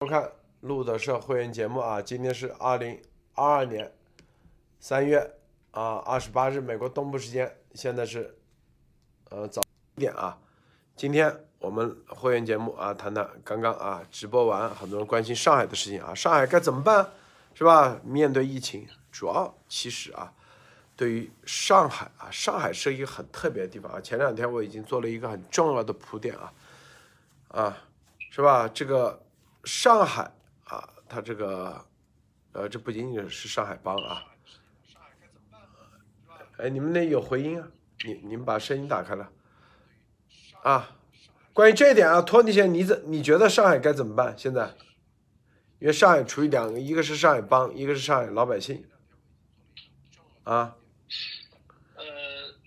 [0.00, 3.02] 收看路德社会员节目啊，今天是二零
[3.34, 3.92] 二二年
[4.78, 5.18] 三月
[5.72, 8.38] 啊二十八日，美国东部时间，现在是
[9.30, 9.60] 呃早
[9.96, 10.38] 一点啊。
[10.94, 17.04] 今天我们会员节目啊，谈谈刚刚啊直播完，很多人关心上海的事情啊，上海该怎么办，
[17.52, 18.00] 是吧？
[18.04, 20.32] 面对疫情，主要其实啊，
[20.94, 24.00] 对于上海啊，上海是一个很特别的地方啊。
[24.00, 26.52] 前两天我已经做了一个很重要的铺垫啊，
[27.48, 27.76] 啊，
[28.30, 28.68] 是吧？
[28.68, 29.20] 这个
[29.68, 30.32] 上海
[30.64, 31.84] 啊，它这个
[32.52, 34.24] 呃，这不仅仅是上海帮啊。
[36.56, 37.68] 哎，你们那有回音啊？
[38.02, 39.30] 你你们把声音打开了
[40.62, 40.96] 啊？
[41.52, 44.34] 关于这一点啊，托尼先生，你怎你觉得上海该怎么办？
[44.38, 44.74] 现在，
[45.80, 48.88] 因为上海处于两个，一个是上海帮，一个是上海老百姓
[50.44, 50.76] 啊。
[51.94, 52.04] 呃，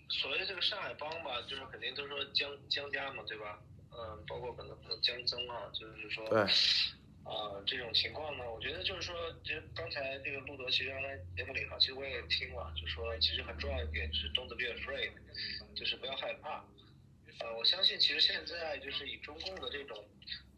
[0.07, 3.57] 所谓这个上海帮吧，就是肯定都说江江家嘛，对吧？
[3.93, 6.47] 嗯、包括可能可能江增啊，就是说，对
[7.31, 15.11] 啊、这种情况呢，我觉得就是说，其实刚才这个路德其实刚才节目里哈，其实我也听了，就说其实很重要一点就是 don't be afraid，
[15.73, 16.65] 就是不要害怕。
[17.39, 19.97] 呃，我相信其实现在就是以中共的这种，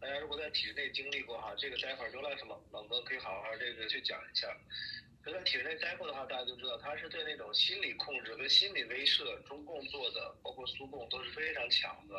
[0.02, 4.48] 大家如果在体制内经历过哈，这个待会儿刘老师老老哥可以好好这个去讲一下。
[5.26, 12.16] 就在体制内待过的话，大家就知道他是对那种心理控制跟心理威慑，中共做的，包括苏共都是非常强的。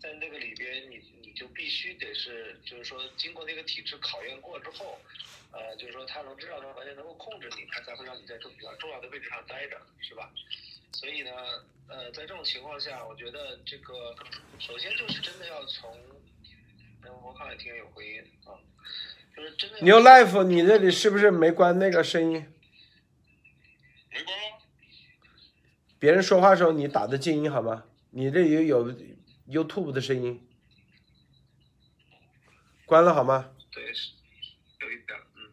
[0.00, 5.00] 在那个里边，你你就必须得是，就是说经过那个体制考验过之后，
[5.52, 10.32] 呃，就是说他能知道他完全能够控制你，他才会让你在这比较重要的位置上待着，是吧？
[10.92, 11.30] 所以呢，
[11.88, 14.14] 呃，在这种情况下，我觉得这个
[14.60, 15.96] 首先就是真的要从，
[17.22, 18.58] 我看也听有回音啊，
[19.80, 22.32] New Life，你这里是不是没关那个声音？
[24.10, 24.60] 没关啊，
[25.98, 27.84] 别人说话的时候你打的静音好吗？
[28.10, 28.92] 你这里有
[29.48, 30.46] YouTube 的声音，
[32.84, 33.52] 关了好吗？
[33.70, 34.12] 对，是
[34.80, 35.50] 有一点，嗯，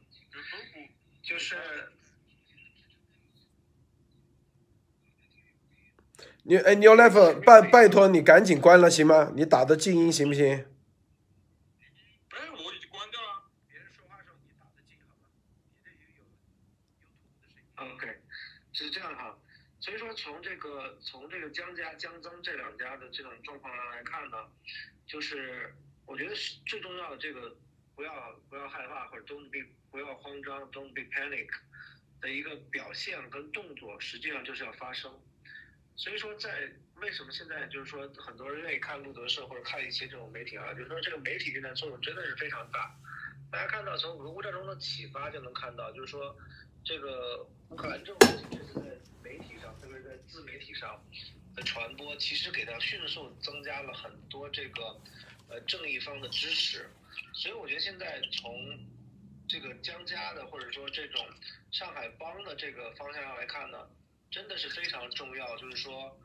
[1.21, 1.55] 就是
[6.43, 9.31] 你哎，New Life，拜拜托你赶紧关了行吗？
[9.35, 10.45] 你打的静音行不行？
[10.45, 10.65] 哎，
[12.51, 13.43] 我已经关掉了。
[13.69, 15.21] 别人说话的时候你打的静好吗？
[15.37, 15.43] 你
[15.83, 16.47] 这里有 YouTube 的
[17.47, 17.93] 声音。
[17.93, 18.17] OK，
[18.85, 19.37] 是这样哈。
[19.81, 24.37] 所以说，从这个从这个江家、江增这两家的这种状况上来看呢，
[25.07, 25.73] 就是
[26.05, 27.55] 我觉得是最重要的这个
[27.95, 31.49] 不要不要害怕或者 don't be 不要慌张 don't be panic
[32.19, 35.09] 的一个表现跟动作，实际上就是要发生。
[35.95, 42.93] 所以说在，为什么现在就是说很多人愿意看路德社或者看一些这种媒体啊，就是说这个媒体现在作用真的是非常大。
[43.51, 46.37] 大家看到从俄乌战争的启发就能看到，就是说
[46.83, 48.81] 这个乌克兰政府其实是在
[49.21, 50.99] 媒体上，特别是在自媒体上
[51.55, 54.99] 的传播，其实给它迅速增加了很多这个
[55.49, 56.89] 呃正义方的支持。
[57.33, 58.79] 所以我觉得现在从
[59.47, 61.25] 这个江家的或者说这种
[61.71, 63.87] 上海帮的这个方向上来看呢，
[64.31, 66.19] 真的是非常重要，就是说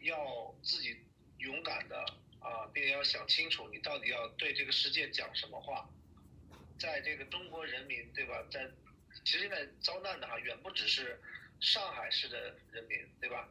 [0.00, 0.98] 要自己
[1.38, 1.98] 勇敢的
[2.40, 5.88] 啊，并且要想清楚你到底要对这个世界讲什么话。
[6.78, 8.42] 在这个中国人民，对吧？
[8.50, 8.70] 在
[9.24, 11.20] 其实现在遭难的哈，远不只是
[11.60, 13.48] 上海市的人民，对吧？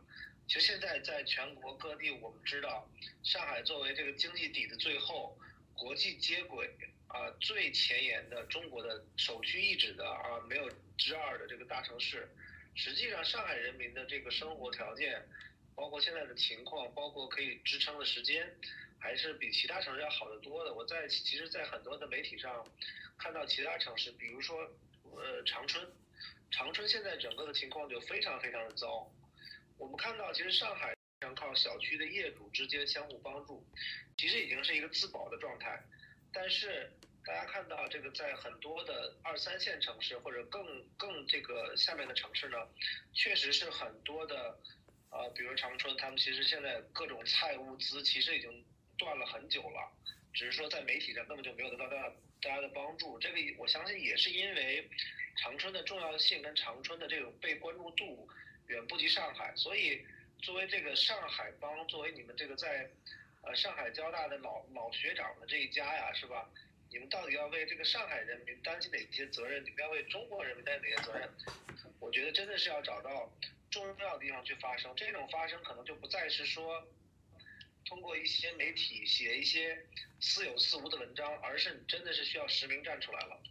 [0.48, 2.90] 其实现在在全国各地，我们知道，
[3.24, 5.38] 上海作为这个经济底的最后，
[5.76, 6.70] 国际接轨
[7.08, 12.28] 啊最前沿的中国的首屈一指的啊没有之二的这个大城市，
[12.76, 15.24] 实际上上海人民的这个生活条件，
[15.76, 18.52] 包括现在的情况，包括可以支撑的时间，
[19.00, 20.74] 还是比其他城市要好得多的。
[20.74, 22.68] 我在其实，在很多的媒体上
[23.20, 24.68] 看到其他城市，比如说
[25.16, 25.88] 呃长春，
[26.52, 29.12] 长春现在整个的情况就非常非常的糟。
[29.78, 33.66] 我们看到，其实上海上靠小区的业主之间相互帮助，
[34.18, 35.82] 其实已经是一个自保的状态。
[36.32, 36.92] 但是
[37.26, 42.58] 大家看到这个在很多的二三线城市或者更更这个下面的城市呢，
[43.14, 44.58] 确实是很多的，
[45.12, 48.66] 呃，比如长春，他们其实现在各种菜物资其实已经
[48.98, 49.92] 断了很久了，
[50.34, 53.20] 只是说在媒体上根本就没有得到大大家的帮助。
[53.20, 54.90] 这个我相信也是因为
[55.38, 58.28] 长春的重要性跟长春的这种被关注度
[58.68, 60.06] 远不及上海，所以
[60.42, 62.90] 作为这个上海帮，作为你们这个在
[63.42, 66.50] 呃上海交大的老老学长的这一家呀，是吧？
[66.92, 69.64] 你们到底要为这个上海人民担起哪些责任？
[69.64, 71.30] 你们要为中国人民担哪些责任？
[72.00, 73.32] 我觉得真的是要找到
[73.70, 74.92] 重要的地方去发声。
[74.96, 76.88] 这种发声可能就不再是说
[77.86, 79.86] 通过一些媒体写一些
[80.20, 83.42] 似有似无的文章，而是你真的是需要实名站出来了。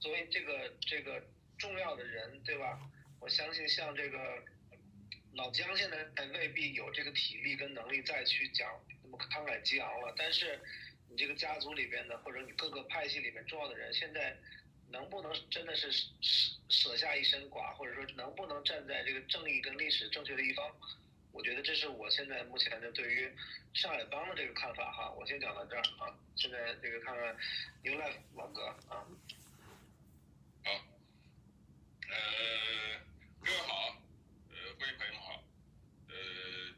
[0.00, 1.26] 作为这个这个
[1.58, 2.78] 重要的人，对吧？
[3.20, 4.44] 我相信像这个
[5.34, 8.70] 老姜现在还未必有这个体力跟能力再去讲
[9.02, 10.60] 那么慷慨激昂了，但是
[11.10, 14.36] 你这个家族里边的或者你各个派系里面重要的人，现在
[14.90, 20.72] 能不能真的是舍舍下一身剐，或者说能不能站在这个正义跟历史正确的一方？
[21.38, 23.32] 我觉得这是我现在目前的对于
[23.72, 25.08] 上海帮的这个看法哈。
[25.12, 27.36] 我先讲到这儿啊，现在这个看看
[27.84, 29.06] New Life 老哥啊。
[30.64, 30.70] 好，
[32.10, 33.00] 呃，
[33.38, 34.02] 各位好，
[34.50, 35.44] 呃，各位朋友好，
[36.08, 36.14] 呃，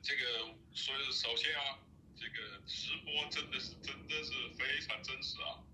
[0.02, 1.78] 这个所以首先啊，
[2.14, 5.64] 这个直播真的是真的是非常真实啊，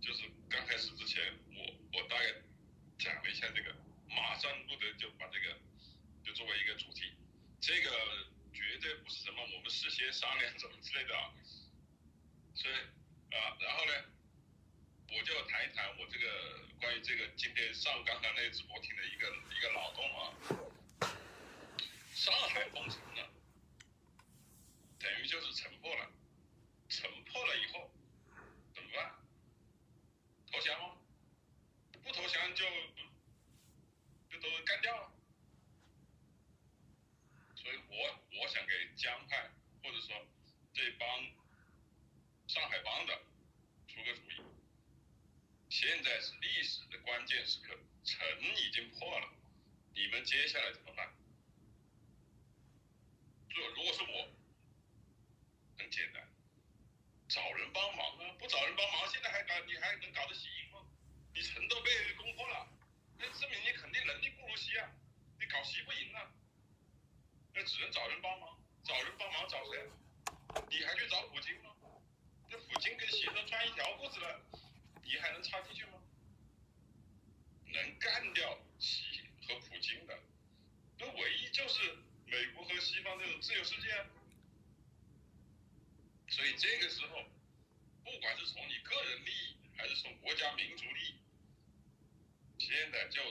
[0.00, 1.20] 就是刚开始之前，
[1.56, 1.66] 我
[1.98, 2.26] 我大概
[2.96, 3.74] 讲了一下这个，
[4.06, 5.58] 马上不得就把这个
[6.22, 7.12] 就作为一个主题，
[7.60, 7.90] 这个
[8.52, 11.30] 绝对不是什么我们事先商量怎么之类的啊，
[12.54, 12.74] 所以
[13.36, 13.92] 啊，然后呢，
[15.12, 20.34] 我就谈一谈我这个关于这个今天上午刚才那直播厅的一个一个脑洞啊。
[22.14, 23.30] 上海封城了，
[24.98, 26.10] 等于就是城破了，
[26.88, 27.90] 城破了以后
[28.74, 29.14] 怎么办？
[30.50, 30.96] 投降吗？
[32.02, 32.64] 不投降就
[34.28, 35.12] 就都干掉了。
[37.90, 39.50] 我我想给江派
[39.82, 40.26] 或者说
[40.72, 41.08] 这帮
[42.46, 43.20] 上海帮的
[43.88, 44.40] 出个主意。
[45.68, 48.26] 现在是历史的关键时刻，城
[48.56, 49.28] 已经破了，
[49.94, 51.12] 你们接下来怎么办？
[53.48, 54.28] 就如果是我，
[55.78, 56.28] 很简单，
[57.28, 58.34] 找人帮忙啊！
[58.38, 60.86] 不找人帮忙，现在还搞你还能搞得起赢吗？
[61.34, 62.68] 你城都被攻破了，
[63.18, 64.90] 那证明你肯定能力不如西啊！
[65.38, 66.32] 你搞西不赢啊！
[67.54, 69.90] 那只能找人帮忙，找人帮忙找谁？
[70.68, 71.70] 你还去找普京吗？
[72.48, 74.40] 那普京跟习都穿一条裤子了，
[75.04, 76.02] 你还能插进去吗？
[77.66, 80.18] 能干掉习和普京的，
[80.98, 83.88] 那唯一就是美国和西方这种自由世界。
[86.28, 87.24] 所以这个时候，
[88.04, 91.14] 不管是从你个人利益，还是从国家民族利益，
[92.58, 93.22] 现在就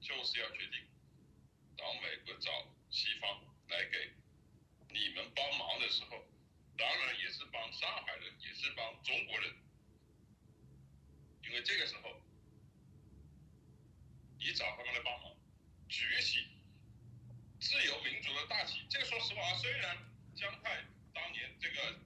[0.00, 0.86] 就是要决定，
[1.76, 2.50] 找美国找
[2.90, 4.12] 西方来给
[4.90, 6.24] 你们帮忙的时候，
[6.76, 9.54] 当然也是帮上海人，也是帮中国人，
[11.42, 12.20] 因为这个时候，
[14.38, 15.36] 你找他们来帮忙，
[15.88, 16.46] 举起
[17.60, 18.86] 自由民主的大旗。
[18.88, 19.96] 这个说实话，虽然
[20.34, 21.98] 江派当年这个，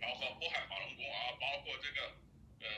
[0.00, 2.16] 包括渤海马龙宫啊，包括这个
[2.60, 2.68] 呃，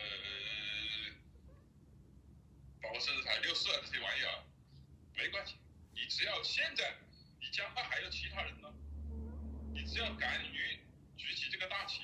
[2.83, 4.45] 包括甚至台六四啊这些玩意儿，
[5.15, 5.55] 没关系，
[5.95, 6.95] 你只要现在
[7.41, 8.73] 你江派还有其他人呢，
[9.73, 10.79] 你只要敢于
[11.17, 12.03] 举起这个大旗，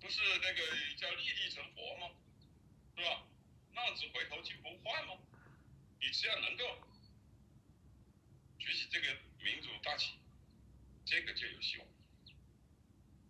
[0.00, 0.62] 不是那个
[0.96, 2.14] 叫立地成佛吗？
[2.96, 3.26] 是吧？
[3.74, 5.18] 浪子回头金不换吗？
[6.00, 6.78] 你只要能够
[8.58, 10.14] 举起这个民主大旗，
[11.04, 11.86] 这个就有希望，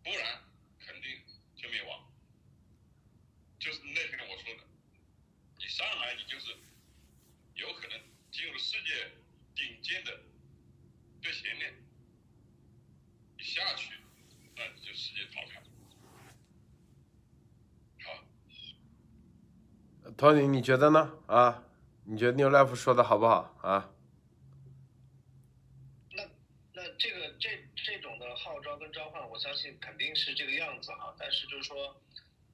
[0.02, 0.42] 不然
[0.80, 1.20] 肯定
[1.56, 2.10] 就灭亡。
[3.58, 4.64] 就是那天我说的，
[5.58, 6.56] 你上来你就是
[7.54, 9.10] 有可能进入世界
[9.54, 10.20] 顶尖的
[11.20, 11.75] 最前面，
[13.37, 13.94] 你下去，
[14.56, 15.62] 那你就直接淘汰。
[18.04, 18.25] 好。
[20.16, 21.19] 托尼，你觉得呢？
[21.26, 21.64] 啊，
[22.04, 23.90] 你觉得 New Life 说的好不好啊？
[26.12, 26.25] 那
[26.75, 31.14] 那这个这这种的号召跟召唤，我相信肯定是这个样子哈。
[31.19, 31.96] 但是就是说，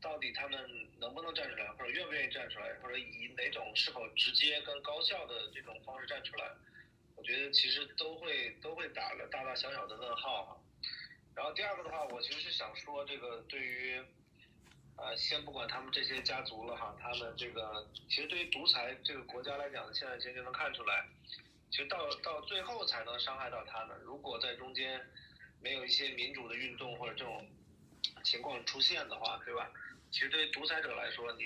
[0.00, 0.60] 到底他们
[0.98, 6.52] 能不能站出来，或者愿不愿意站出来，或者以哪种是否直接跟高效的这种方式站出来，
[7.18, 10.56] 我觉得其实都会都会打了大大小小的问号哈。
[11.34, 14.00] 然后第二个的话，我其实是想说这个对于。
[15.00, 21.06] 呃，先不管他们这些家族了哈，他们这个其实对于独裁这个国家来讲，现在其实就能看出来，
[21.70, 23.96] 其实到到最后才能伤害到他们。
[24.02, 25.00] 如果在中间
[25.62, 27.48] 没有一些民主的运动或者这种
[28.24, 29.70] 情况出现的话，对吧？
[30.10, 31.44] 其实对于独裁者来说，你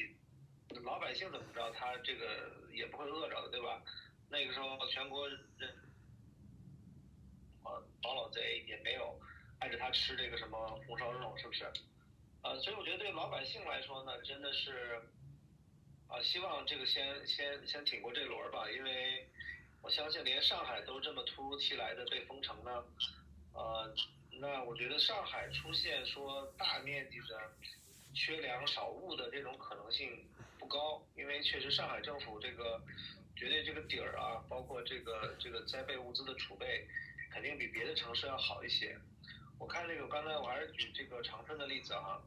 [0.82, 3.82] 老百姓怎么着，他这个也不会饿着的，对吧？
[4.32, 5.38] 那个时候全国人，
[7.64, 9.20] 呃，王老贼也没有
[9.58, 11.70] 挨着他吃这个什么红烧肉，是不是？
[12.42, 15.02] 呃，所以我觉得对老百姓来说呢，真的是，
[16.08, 19.28] 啊，希望这个先先先挺过这轮吧，因为
[19.82, 22.82] 我相信连上海都这么突如其来的被封城呢，
[23.52, 23.94] 呃，
[24.40, 27.52] 那我觉得上海出现说大面积的
[28.14, 30.26] 缺粮少物的这种可能性
[30.58, 32.80] 不高，因为确实上海政府这个
[33.36, 36.86] 绝对这个底儿啊，包括这个这个灾备物资的储备，
[37.30, 38.98] 肯定比别的城市要好一些。
[39.58, 42.22] 我看这个刚才我还是举这个长春的例子哈。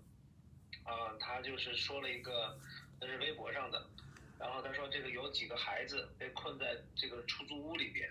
[0.83, 2.55] 啊，他就是说了一个，
[3.01, 3.89] 那是微博上的，
[4.37, 8.07] 然后他说这个有几个孩子被困在这个出租屋里边，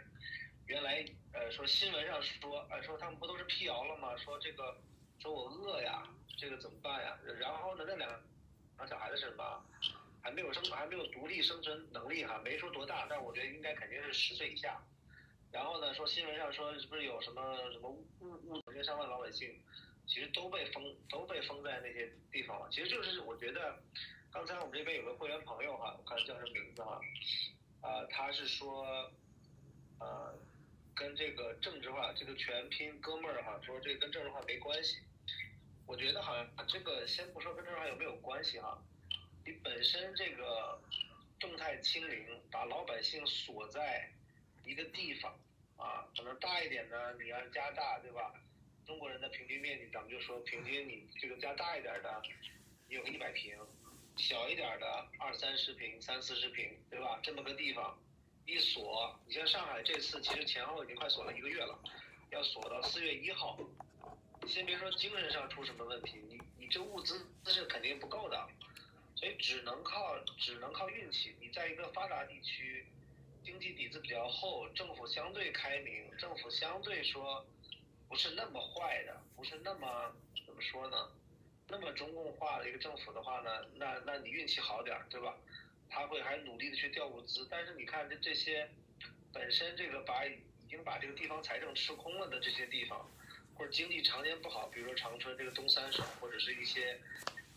[0.67, 4.17] 原来呃说新闻上说，呃说他们不都是辟谣了吗？
[4.17, 4.77] 说这个
[5.21, 6.03] 说我饿呀，
[6.37, 7.17] 这个怎么办呀？
[7.39, 8.11] 然后呢，那两
[8.77, 9.65] 个小孩子是什么？
[10.25, 14.83] 还没有生，还没有独立生存能力哈，没说多大，但我觉得应该肯定是十岁以下。
[15.53, 19.55] 然后呢，说新闻上说是不是有什么什么误误误上万老百姓，
[20.07, 22.69] 其实都被封都被封在那些地方了。
[22.73, 23.79] 其实就是我觉得，
[24.33, 26.99] 刚才我们这边有个会员朋友哈，我看叫什么名字哈，
[27.83, 29.13] 啊，他是说，
[30.01, 30.35] 呃，
[30.95, 35.01] 跟这个政治化这个全拼哥们儿哈，说这跟政治化没关系。
[35.87, 38.83] 我觉得好像这个先不说跟政治化有没有关系哈，
[39.45, 40.81] 你本身这个
[41.39, 44.11] 动态清零，把老百姓锁在
[44.65, 45.39] 一个地方。
[45.77, 48.33] 啊，可能大一点呢你要加大，对吧？
[48.87, 52.23] 中国人的平均面积，咱们就说平均你这个加大一点的，
[52.89, 53.59] 你有一百平，
[54.17, 57.19] 小一点的二三十平、三四十平，对吧？
[57.23, 57.99] 这么个地方
[58.47, 61.77] 一锁，你像上海这次其实前后已经快锁了一个月了，
[62.31, 63.59] 要锁到四月一号。
[64.47, 68.47] 先别说精神上出什么问题，你你这物资是肯定不够的，
[69.35, 71.35] 只能靠只能靠运气。
[71.41, 72.87] 你在一个发达地区。
[73.45, 77.45] 经济底子比较厚，政府相对开明，政府相对说
[78.09, 80.17] 不是那么坏的，不是那么
[80.47, 80.97] 怎么说呢？
[81.69, 85.37] 那么中共化的一个政府的话呢，那那你运气好点儿，对吧？
[85.91, 88.67] 他会还努力的去调物资，但是你看这这些
[89.31, 93.07] 本身这个把已经把这个地方财政吃空了的这些地方，
[93.55, 96.99] 或者经济常年不好，比如说长春这个东三省，或者是一些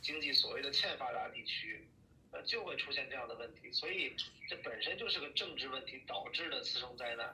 [0.02, 1.88] 经济所谓的欠发达地区。
[2.30, 4.14] 呃，就会出现这样的问题，所以
[4.50, 7.34] 这本身就是个政治问题导致的次生灾难，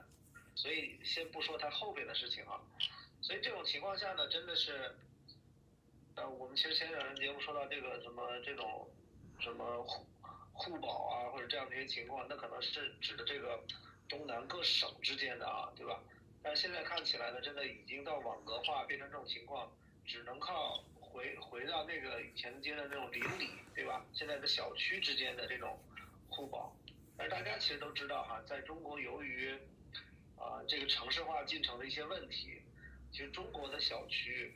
[0.54, 2.62] 所以先不说它后边的事情啊，
[3.20, 4.94] 所以这种情况下呢，真的是，
[6.14, 8.88] 呃，我们其实前两天节目说到这个什么这种
[9.40, 10.06] 什么互
[10.52, 13.64] 互保啊，或者这样的一些情况，那可能是指的这个
[14.08, 16.00] 东南各省之间的啊，对吧？
[16.40, 20.84] 但现在看起来呢，真的已经到网格化，变成这种情况，只能靠。
[21.14, 24.04] 回回到那个以前的阶段那种邻里，对吧？
[24.12, 25.78] 现在的小区之间的这种
[26.28, 26.76] 互保，
[27.16, 29.52] 而大家其实都知道哈，在中国由于
[30.36, 32.60] 啊这个城市化进程的一些问题，
[33.12, 34.54] 其实中国的小区，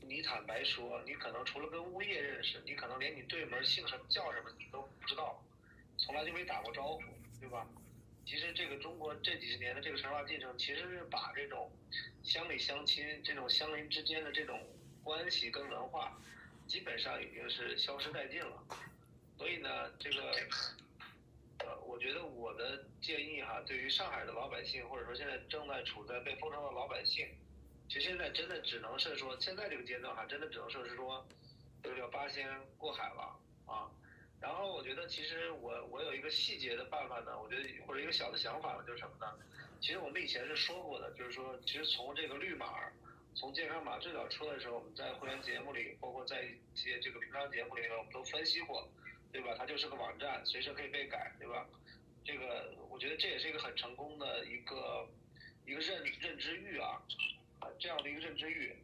[0.00, 5.44] 你坦白说，你可能除了跟物业认识，你可能连你对门姓什么叫什么你都不知道，
[5.98, 7.02] 从来就没打过招呼，
[7.38, 7.68] 对吧？
[8.24, 11.70] 其实这个中国这几十年的这个城市化进程，其实是把这种
[12.22, 14.58] 乡里乡亲、这种乡邻之间的这种。
[15.04, 16.16] 关系跟文化
[16.68, 18.62] 基本上已经是消失殆尽了，
[19.36, 20.32] 所以呢，这个
[21.58, 27.26] 呃，我觉得我的建议哈，对于上海的老百姓，或者说现在正在处在被封城的老百姓，
[27.88, 31.26] 其实现在真的只能是说，现在这个阶段哈，真的只能说是说，
[31.82, 33.90] 就叫八仙过海了啊。
[34.40, 39.36] 然后我觉得，其实我我有一个细节的办法呢，我觉得或者一个小的想法呢，就是什么呢？
[39.80, 42.90] 其实我们以前是说过的，就是说，其实从这个绿码。
[43.34, 48.88] 从健康码最早出来的时候，我们在会员节目里，包括在一些这个平常节目里面，我们都分析过，
[49.32, 49.54] 对吧？
[49.58, 51.66] 它就是个网站，随时可以被改，对吧？
[52.24, 55.08] 这个我觉得这也是一个很成功的一个
[55.64, 57.02] 一个认认知域啊，
[57.80, 58.76] 这样的一个认知域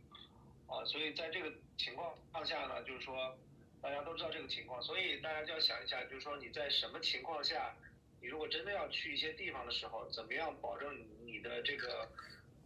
[0.67, 3.39] 啊，所以在这个情况况下呢，就是说
[3.81, 7.77] 大家都知道这个情况，所以大家就要想一下，就是说你在什么情况下，
[8.21, 12.11] 你如果真的要去一些地方的时候，怎么样保证你的这个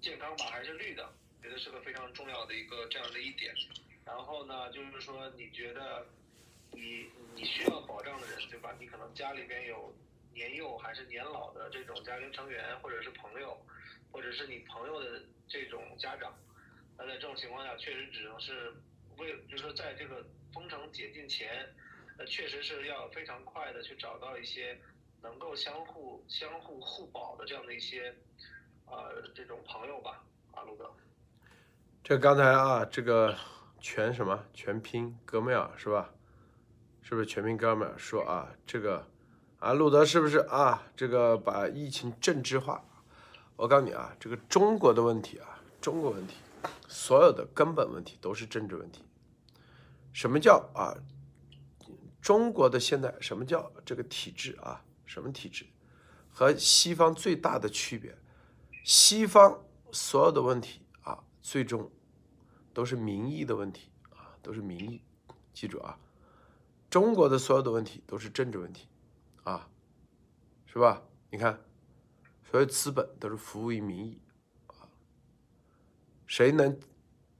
[0.00, 1.12] 健康码还是绿的？
[1.42, 3.52] 觉得是个非常重要的一个这样的一点，
[4.06, 6.06] 然后呢，就是说你觉得
[6.70, 8.72] 你你需要保障的人，对吧？
[8.78, 9.92] 你可能家里边有
[10.32, 13.60] 年幼还是年老的这种家庭成员，或者是朋友，
[14.12, 16.32] 或者是你朋友的这种家长，
[16.96, 18.72] 那在这种情况下，确实只能是
[19.18, 21.68] 为，就是说在这个封城解禁前，
[22.16, 24.78] 那确实是要非常快的去找到一些
[25.20, 28.14] 能够相互相互互保的这样的一些
[28.86, 30.94] 呃这种朋友吧，啊，陆哥。
[32.04, 33.36] 这刚才啊，这个
[33.78, 36.10] 全什么全拼哥们儿是吧？
[37.00, 38.48] 是不是全拼哥们儿说啊？
[38.66, 39.06] 这个
[39.60, 40.82] 啊，路德是不是啊？
[40.96, 42.84] 这个把疫情政治化？
[43.54, 46.34] 我告诉你啊，这个中国的问题啊，中国问题，
[46.88, 49.04] 所有的根本问题都是政治问题。
[50.12, 50.98] 什么叫啊？
[52.20, 54.82] 中国的现在什么叫这个体制啊？
[55.06, 55.66] 什么体制？
[56.32, 58.18] 和西方最大的区别，
[58.82, 60.81] 西方所有的问题。
[61.42, 61.90] 最终
[62.72, 65.02] 都是民意的问题啊，都是民意。
[65.52, 65.98] 记住啊，
[66.88, 68.88] 中国的所有的问题都是政治问题
[69.42, 69.68] 啊，
[70.64, 71.02] 是吧？
[71.30, 71.60] 你看，
[72.44, 74.18] 所有资本都是服务于民意
[74.68, 74.88] 啊。
[76.26, 76.78] 谁能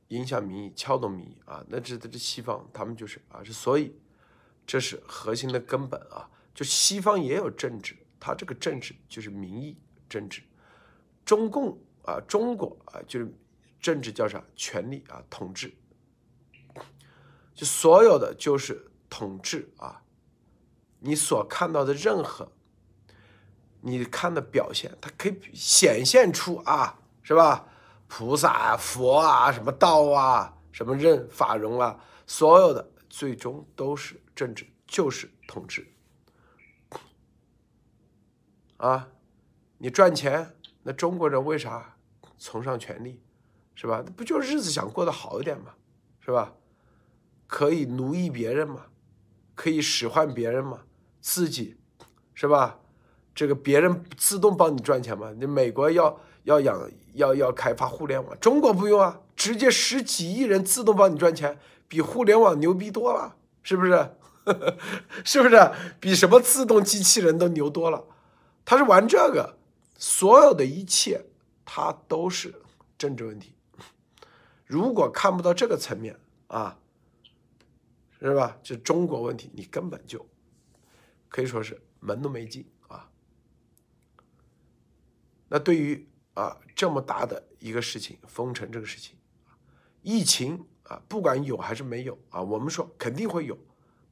[0.08, 1.64] 影响民意、撬动民意啊？
[1.68, 3.96] 那这这这西方他们就是啊，是所以
[4.66, 6.28] 这是核心的根本啊。
[6.52, 9.78] 就西方也有政治，它这个政治就是民意
[10.08, 10.42] 政治。
[11.24, 13.32] 中共啊，中国啊，就是。
[13.82, 14.42] 政治叫啥？
[14.56, 15.74] 权力啊，统治，
[17.52, 20.02] 就所有的就是统治啊，
[21.00, 22.52] 你所看到的任何，
[23.80, 27.68] 你看的表现，它可以显现出啊，是吧？
[28.06, 35.90] 菩萨啊、佛啊、什么道啊、什么任法融啊，所有的最终都是政治，就是统治。
[38.76, 39.08] 啊，
[39.78, 41.96] 你赚钱，那中国人为啥
[42.38, 43.20] 崇尚权力，
[43.74, 44.04] 是吧？
[44.16, 45.72] 不就日子想过得好一点嘛，
[46.20, 46.52] 是吧？
[47.46, 48.86] 可以奴役别人嘛，
[49.54, 50.80] 可以使唤别人嘛，
[51.20, 51.76] 自己，
[52.34, 52.78] 是吧？
[53.34, 55.32] 这个别人自动帮你赚钱嘛？
[55.38, 64.16] 你美国要要养要要开发互联网，中国不用啊，直接十几亿人自动帮你赚钱，比互联网牛逼多了，是不是？
[65.24, 68.04] 是不是比什么自动机器人都牛多了？
[68.64, 69.56] 他是玩这个，
[69.96, 71.24] 所有的一切，
[71.64, 72.54] 他都是
[72.98, 73.54] 政治问题。
[74.66, 76.78] 如果看不到这个层面啊，
[78.18, 78.58] 是吧？
[78.62, 80.26] 就中国问题，你根本就
[81.28, 83.10] 可以说是门都没进啊。
[85.48, 89.16] 那对于啊这么大的一个事情，封城这个事情，
[90.02, 93.58] 疫情啊，不管有还是没有啊，我们说肯定会有，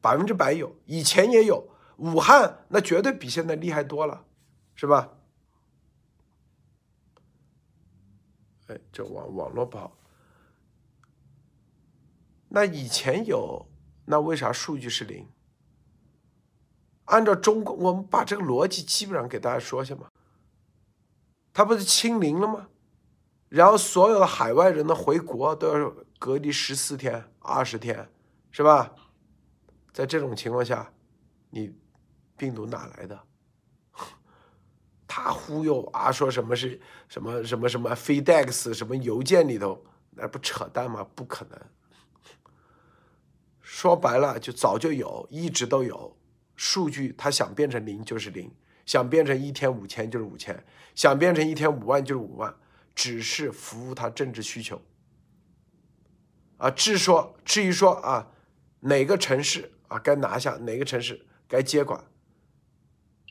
[0.00, 4.26] 百分之百有，以前也有，武汉那绝对比现在厉害多了。
[4.74, 5.12] 是吧？
[8.68, 9.94] 哎，这网网络不好。
[12.52, 13.66] 那以前有，
[14.04, 15.28] 那为啥数据是零？
[17.04, 20.08] 按照中国，我们把这个逻辑基本上给大家说一下嘛。
[21.52, 22.68] 他不是清零了吗？
[23.48, 28.08] 然后所有的海外人呢回国都要隔离十四天、二十天，
[28.50, 28.94] 是吧？
[29.92, 30.92] 在这种情况下，
[31.50, 31.74] 你
[32.36, 33.20] 病毒哪来的？
[35.06, 41.04] 他忽悠啊，说什么是什么什么什么 FedEx 什么邮件里头，那不扯淡吗？
[41.14, 41.60] 不可能。
[43.80, 46.14] 说白了，就早就有，一直都有
[46.54, 47.14] 数据。
[47.16, 50.62] 他想变成零就是零，想变成一天五千就是五千，
[50.94, 52.54] 想变成一天五万就是五万，
[52.94, 54.82] 只是服务他政治需求。
[56.58, 58.30] 啊，至说至于说啊，
[58.80, 62.04] 哪个城市啊该拿下，哪个城市该接管，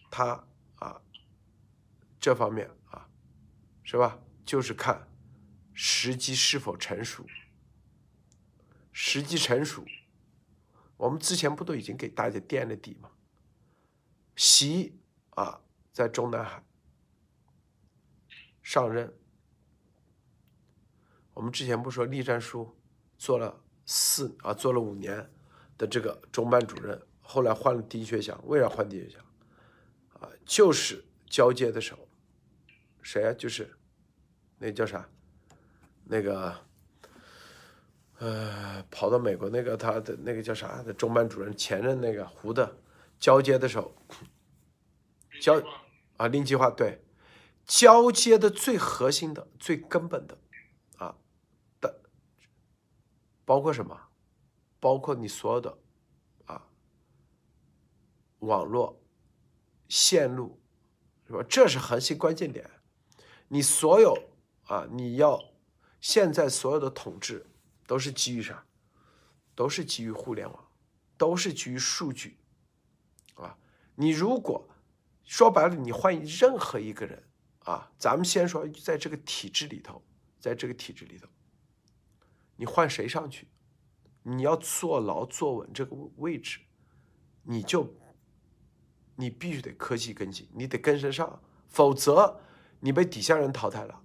[0.09, 0.43] 他
[0.77, 0.99] 啊。
[2.19, 3.07] 这方面啊，
[3.83, 4.17] 是吧？
[4.43, 5.07] 就是看
[5.75, 7.23] 时机是否成熟。
[8.91, 9.85] 时机成熟，
[10.99, 13.09] 我们之前不都已经给大家垫了底吗？
[14.35, 15.61] 习啊，
[15.93, 16.61] 在中南海
[18.61, 19.13] 上任，
[21.33, 22.77] 我们之前不说栗战书
[23.17, 25.31] 做了四啊，做了五年
[25.77, 29.25] 的这个中办主任，后来换了丁薛祥，为啥换丁薛祥？
[30.19, 32.05] 啊，就是交接的时候。
[33.01, 33.33] 谁啊？
[33.33, 33.73] 就是，
[34.57, 35.09] 那叫啥？
[36.03, 36.53] 那个，
[38.19, 42.77] 呃，跑到美国那个他的那个叫啥的中班主任，前任那个胡的，
[43.17, 43.95] 交接的时候，
[45.41, 45.61] 交
[46.17, 47.01] 啊，另计划对，
[47.65, 50.37] 交接的最核心的、最根本的
[50.97, 51.15] 啊
[51.79, 52.01] 的，
[53.45, 53.97] 包括什么？
[54.81, 55.77] 包括你所有的
[56.45, 56.67] 啊
[58.39, 59.01] 网络
[59.87, 60.61] 线路，
[61.25, 61.41] 是吧？
[61.49, 62.69] 这是核心关键点。
[63.47, 64.13] 你所有
[64.65, 65.41] 啊，你要
[66.01, 67.45] 现在所有的统治
[67.89, 68.63] 都是基于啥？
[69.55, 70.71] 都是基于互联网，
[71.17, 72.37] 都是基于数据
[73.33, 73.57] 啊。
[73.95, 74.69] 你如果
[75.23, 77.23] 说白了，你换任何一个人
[77.61, 80.03] 啊，咱们先说在这个体制里头，
[80.39, 81.27] 在这个体制里头，
[82.57, 83.47] 你换谁上去，
[84.21, 86.59] 你要坐牢坐稳这个位置，
[87.41, 87.91] 你就
[89.15, 92.39] 你必须得科技跟进，你得跟得上，否则。
[92.81, 94.01] 你被底下人淘汰了，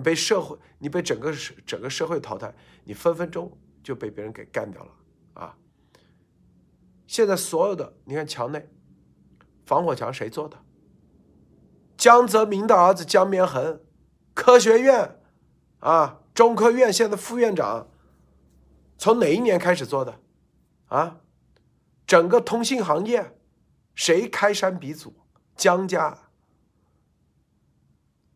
[0.00, 1.30] 你被社会，你被整个
[1.66, 4.90] 整个社会淘汰，你分分钟就被别人给干掉了
[5.34, 5.58] 啊！
[7.06, 8.66] 现在所有的，你看墙内
[9.66, 10.56] 防火墙谁做的？
[11.98, 13.78] 江泽民的儿子江绵恒，
[14.32, 15.20] 科学院
[15.80, 17.90] 啊，中科院现在副院长，
[18.96, 20.18] 从哪一年开始做的？
[20.86, 21.20] 啊，
[22.06, 23.36] 整个通信行业
[23.94, 25.12] 谁开山鼻祖？
[25.54, 26.16] 江家。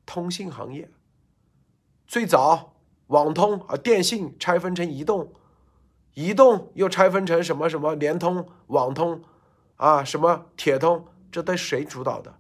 [0.05, 0.91] 通信行业
[2.07, 2.75] 最早，
[3.09, 5.33] 网通啊，电信拆分成移动，
[6.15, 9.23] 移动又拆分成什么什么联通、网通
[9.77, 12.33] 啊，什么铁通，这都谁主导的？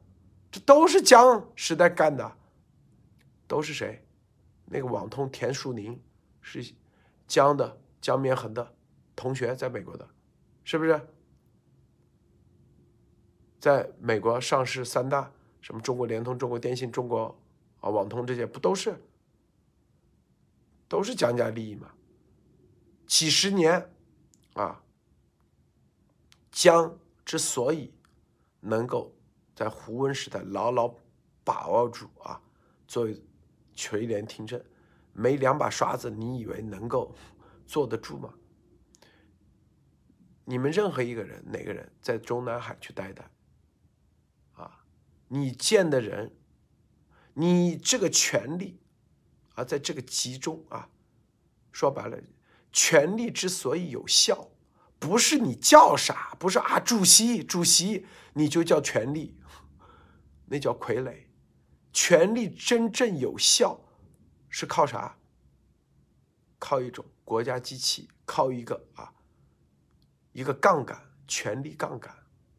[0.51, 2.33] 这都是江时代干的，
[3.49, 4.05] 都是谁？
[4.67, 6.01] 那个网通田树宁
[6.41, 6.73] 是
[7.27, 8.73] 江的江绵恒的
[9.17, 10.09] 同学，在美国的，
[10.63, 11.01] 是不是？
[13.59, 17.35] 在美国上市三大，什么中国联通、中国电信、中国。
[17.81, 18.99] 啊，网通这些不都是，
[20.89, 21.91] 都是江家利益嘛？
[23.07, 23.91] 几十年，
[24.55, 24.83] 啊，
[26.51, 27.93] 江之所以
[28.61, 29.15] 能够
[29.55, 30.95] 在胡温时代牢牢
[31.45, 32.41] 把握住啊，
[32.87, 33.23] 作为
[33.75, 34.63] 垂帘听政，
[35.13, 37.15] 没两把刷子，你以为能够
[37.67, 38.35] 坐得住吗？
[40.45, 43.31] 你们任何一个人，哪个人在中南海去待待，
[44.53, 44.85] 啊，
[45.29, 46.35] 你见的人，
[47.33, 48.79] 你这个权力
[49.55, 50.89] 啊，在这个集中啊，
[51.73, 52.19] 说白了，
[52.73, 54.49] 权力之所以有效，
[54.99, 59.37] 不是你叫啥，不是啊，主席，主席，你就叫权力，
[60.47, 61.25] 那叫傀儡。
[61.93, 63.81] 权力真正有效
[64.49, 65.17] 是靠啥？
[66.59, 69.13] 靠一种国家机器，靠一个啊。
[70.33, 72.13] 一个杠杆，权力杠杆，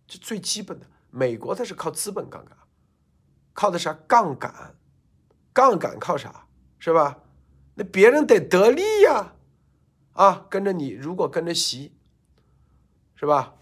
[0.08, 0.88] 这最基本的。
[1.10, 2.58] 美国它是靠资本杠杆，
[3.52, 3.94] 靠的啥？
[4.08, 4.74] 杠杆，
[5.52, 6.45] 杠杆靠啥？
[6.80, 7.20] 是吧？
[7.76, 9.34] 那别人得得利呀，
[10.14, 11.94] 啊，跟着你，如果跟着习，
[13.16, 13.56] 是吧？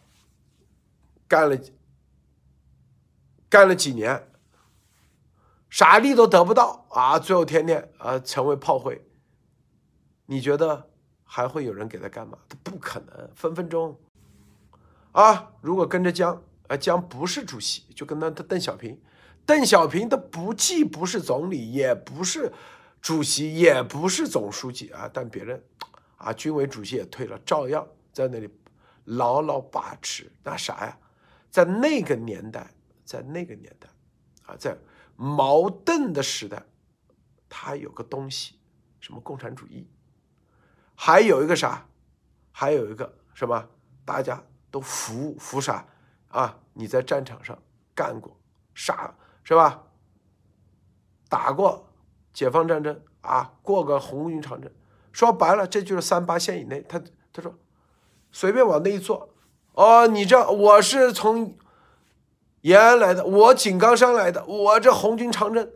[1.28, 1.58] 干了，
[3.50, 4.30] 干了几年，
[5.70, 9.06] 啥利都得不到啊，最后天天啊成为炮灰。
[10.26, 10.90] 你觉得？
[11.26, 12.38] 还会有人给他干嘛？
[12.48, 13.98] 他不可能，分分钟，
[15.14, 15.52] 啊！
[15.62, 19.02] 如果跟着江，啊，江不是主席，就跟他他邓小平，
[19.44, 22.54] 邓小平他不既不是总理，也不是
[23.04, 25.62] 主席，也不是总书记啊，但别人，
[26.16, 28.50] 啊，军委主席也退了，照样在那里
[29.04, 30.32] 牢牢把持。
[30.42, 30.98] 那啥呀？
[31.52, 33.90] 在那个年代，在那个年代，
[34.46, 34.76] 啊，在
[35.18, 36.64] 矛盾的时代，
[37.50, 38.56] 他有个东西，
[39.02, 39.86] 什么共产主义。
[40.96, 41.86] 还有一个啥？
[42.54, 43.70] 还有一个什么？
[44.06, 45.86] 大家都服服啥
[46.30, 46.58] 啊？
[46.72, 47.62] 你在战场上
[47.94, 48.34] 干过，
[48.74, 49.14] 杀
[49.44, 49.84] 是吧？
[51.28, 51.86] 打过
[52.34, 54.72] 解放战争啊，过个红军长征。
[55.12, 56.82] 说白了，这就是三八线以内。
[56.82, 57.00] 他
[57.32, 57.54] 他说，
[58.32, 59.30] 随便往那一坐，
[59.74, 61.56] 哦，你这我是从
[62.62, 65.72] 延安来的，我井冈山来的，我这红军长征，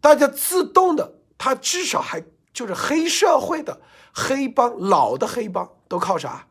[0.00, 3.80] 大家自动的，他至少还就是黑社会的。
[4.12, 6.48] 黑帮老的黑帮都靠啥？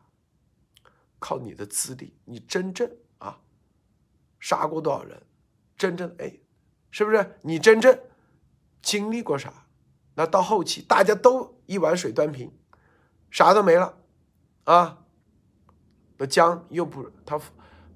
[1.18, 3.38] 靠你的资历，你真正啊
[4.40, 5.22] 杀过多少人？
[5.76, 6.32] 真正哎，
[6.90, 7.38] 是不是？
[7.42, 7.96] 你真正
[8.82, 9.66] 经历过啥？
[10.14, 12.52] 那到后期大家都一碗水端平，
[13.30, 13.98] 啥都没了
[14.64, 15.04] 啊。
[16.18, 17.40] 那江又不他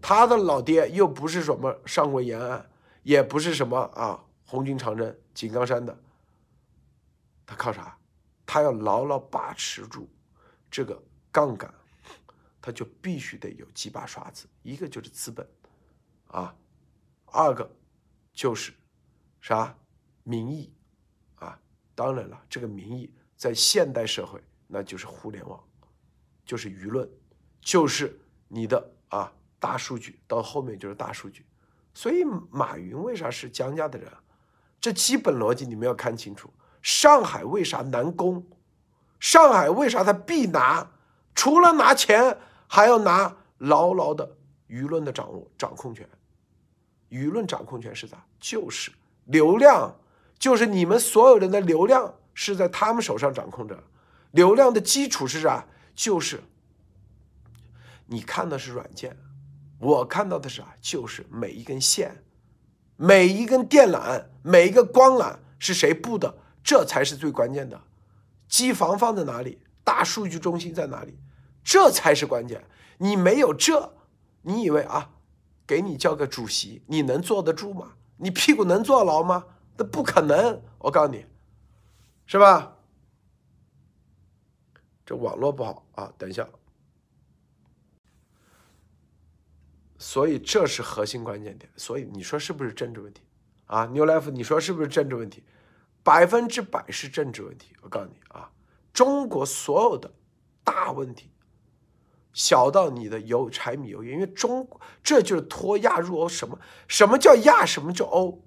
[0.01, 2.71] 他的老爹又不是什么上过延安，
[3.03, 5.99] 也不是什么啊红军长征井冈山的，
[7.45, 7.99] 他靠啥？
[8.47, 10.09] 他要牢牢把持住
[10.71, 11.73] 这个杠杆，
[12.63, 15.47] 他就必须得有几把刷子，一个就是资本，
[16.29, 16.55] 啊，
[17.27, 17.71] 二个
[18.33, 18.73] 就是
[19.41, 19.77] 啥
[20.25, 20.75] 民意，
[21.37, 21.57] 啊，
[21.95, 25.63] 当然了，这个民意在现代社会那就是互联网，
[26.45, 27.09] 就是舆论，
[27.61, 31.47] 就是你的啊大数据，到后面就是大数据。
[31.93, 34.11] 所以马云为啥是江家的人？
[34.81, 36.53] 这基本逻辑你们要看清楚。
[36.83, 38.45] 上海为啥难攻？
[39.21, 40.91] 上海为啥他必拿？
[41.35, 44.37] 除了拿钱，还要拿牢牢的
[44.69, 46.09] 舆论的掌握、掌控权。
[47.09, 48.23] 舆论掌控权是啥？
[48.39, 48.93] 就是
[49.25, 49.95] 流量，
[50.39, 53.83] 就是你们所有人的流量是在他们手上掌控着。
[54.33, 55.67] 流量的基础是啥？
[55.95, 56.43] 就是
[58.07, 59.17] 你看的是软件，
[59.79, 60.75] 我看到的是啥？
[60.81, 62.25] 就是每一根线，
[62.97, 66.35] 每一根电缆，每一个光缆是谁布的？
[66.63, 67.81] 这才是最关键的，
[68.49, 69.59] 机房放在哪里？
[69.85, 71.19] 大数据中心在哪里？
[71.63, 72.65] 这才是关键。
[72.99, 73.93] 你没有这，
[74.43, 75.11] 你以为啊，
[75.67, 77.93] 给你叫个主席，你能坐得住吗？
[78.17, 79.45] 你屁股能坐牢吗？
[79.77, 80.63] 那不可能。
[80.79, 81.25] 我告诉你，
[82.27, 82.77] 是吧？
[85.07, 86.49] 这网络不好啊，等一下。
[89.99, 91.71] 所以这是核心关键点。
[91.77, 93.23] 所以你说是不是政治问题
[93.67, 95.43] 啊？New Life，你说是不是政治问题？
[96.03, 98.51] 百分之百是政治问题，我告诉你啊，
[98.93, 100.13] 中国所有的
[100.63, 101.31] 大问题，
[102.35, 104.69] 小到你的油柴米油盐，因为中
[105.03, 106.29] 这就是脱亚入欧。
[106.29, 107.65] 什么什么叫亚？
[107.65, 108.44] 什么叫欧？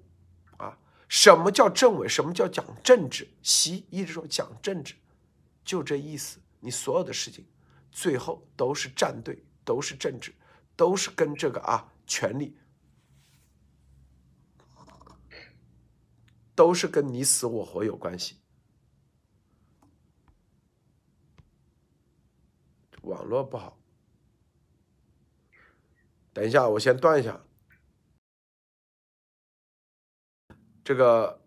[1.08, 2.06] 什么叫政委？
[2.06, 3.28] 什么叫讲政治？
[3.42, 4.94] 习一直说讲政治，
[5.64, 6.38] 就这意思。
[6.60, 7.46] 你所有的事情，
[7.90, 10.34] 最后都是站队，都是政治，
[10.76, 12.56] 都是跟这个啊权力。
[16.54, 18.36] 都是跟你死我活有关系。
[23.02, 23.78] 网络不好，
[26.32, 27.40] 等一下，我先断一下。
[30.88, 31.38] 这个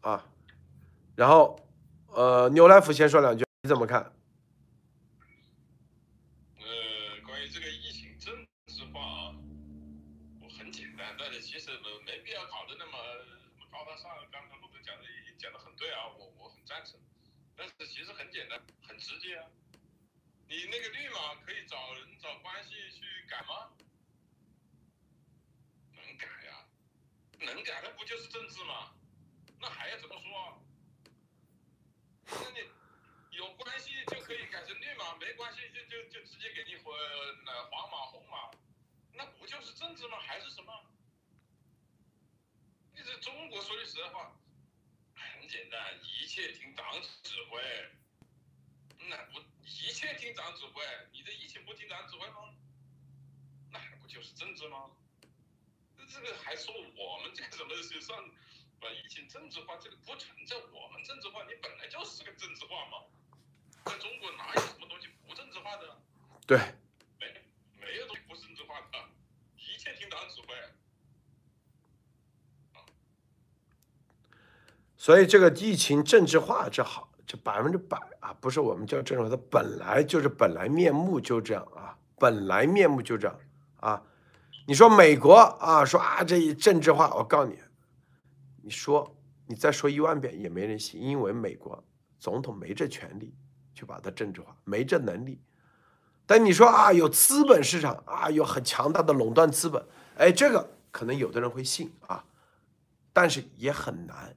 [0.00, 0.24] 啊
[1.16, 1.60] 然后
[2.16, 4.00] 呃牛来福先说两句你怎么看？
[6.56, 6.64] 呃
[7.20, 8.32] 关于这个疫情真
[8.72, 9.36] 实化啊
[10.40, 12.96] 我很简单但是其实没没必要搞得那么
[13.68, 15.04] 高大上刚才陆哥讲的
[15.36, 16.98] 讲的很对啊我我很赞成。
[17.54, 19.44] 但是其实很简单很直接啊。
[20.48, 23.68] 你那个绿码可以找人找关系去改吗？
[27.44, 28.94] 能改，的不就是政治吗？
[29.60, 30.62] 那还要怎么说？
[32.26, 32.68] 那你
[33.30, 36.92] 有关系就可以改成绿码，没关系就就就直接给你回
[37.44, 38.50] 那黄码红码，
[39.12, 40.18] 那不就是政治吗？
[40.20, 40.72] 还是什么？
[42.94, 44.34] 你这中国说句实在话，
[45.14, 46.86] 很简单，一切听党
[47.22, 47.60] 指挥。
[49.08, 52.54] 那不一切听党指挥，你这疫情不听党指挥吗？
[53.70, 54.90] 那还不就是政治吗？
[56.06, 58.16] 那这个还说我们这个什么是上
[58.80, 63.02] 把疫情政治化，这个不存在我们政治化，你本来就是个政治化嘛。
[63.84, 65.96] 在中国哪有什么东西不政治化的？
[66.46, 66.58] 对，
[67.18, 67.26] 没
[67.80, 68.98] 没有东西不政治化的，
[69.56, 70.54] 一切听党指挥。
[74.96, 83.40] 所以这个疫情政治化，这好，这百分之百啊，不是我们叫政治化，它本来就是本来面目就这样啊，本来面目就这样
[83.80, 84.02] 啊。
[84.68, 87.56] 你说美国啊，说啊这一政治化，我告诉你，
[88.62, 91.82] 你说你再说一万遍也没人信，因为美国
[92.18, 93.32] 总统没这权利
[93.74, 95.40] 去把它政治化，没这能力。
[96.26, 102.24] 但你说啊，有资本市场啊，有很强大的垄断资本，哎，这个可能有的人会信啊，
[103.12, 104.36] 但是也很难。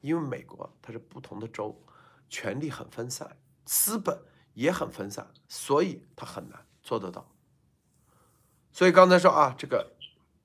[0.00, 1.80] 因为美国它是不同的州，
[2.28, 4.18] 权力很分散，资本
[4.54, 7.24] 也很分散，所以它很难做得到。
[8.72, 9.92] 所以刚才说啊，这个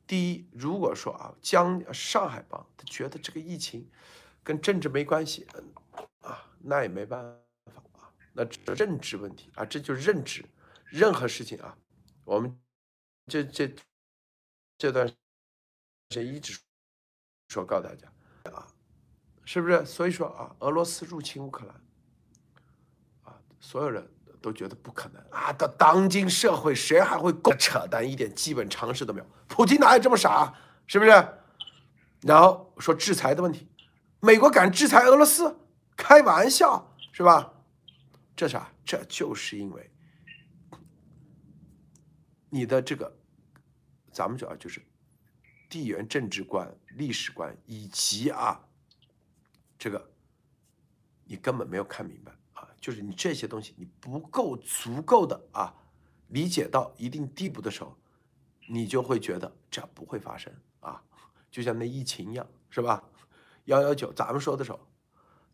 [0.08, 3.90] 第一，如果说啊，江上海帮他觉得这个疫情
[4.44, 5.74] 跟政治没关系，嗯
[6.22, 7.24] 啊，那也没办
[7.74, 10.46] 法啊，那这认知问题啊，这就是认知。
[10.90, 11.78] 任何事情啊，
[12.24, 12.60] 我们
[13.28, 13.76] 这这
[14.78, 15.16] 这段时
[16.10, 16.58] 间一直
[17.50, 18.12] 说告诉大家
[18.52, 18.68] 啊。
[19.48, 19.86] 是不是？
[19.86, 21.76] 所以说啊，俄罗斯入侵乌克兰，
[23.22, 24.12] 啊，所有人
[24.46, 25.52] 都觉得不可能啊。
[25.52, 28.08] 到当今社会，谁还会扯淡？
[28.08, 29.28] 一点基本常识都没有。
[29.48, 30.54] 普京哪有这么傻？
[30.86, 31.12] 是不是？
[32.22, 33.68] 然后说制裁的问题，
[34.20, 35.60] 美国敢制裁俄罗斯？
[35.98, 37.52] 开玩笑是吧？
[38.36, 38.72] 这啥？
[38.86, 39.92] 这就是因为
[42.50, 43.12] 你的这个，
[44.12, 44.80] 咱们主要就是
[45.68, 48.62] 地缘政治观、历史观以及啊。
[49.80, 50.08] 这个
[51.24, 52.32] 你根本没有看明白！
[52.86, 55.74] 就是你这些东西你不够足够的啊，
[56.28, 57.98] 理解到一定地步的时候，
[58.68, 61.02] 你就会觉得这不会发生啊！
[61.50, 63.04] 就像那疫情一样，是吧？
[63.64, 64.80] 幺幺九，咱们说的时候，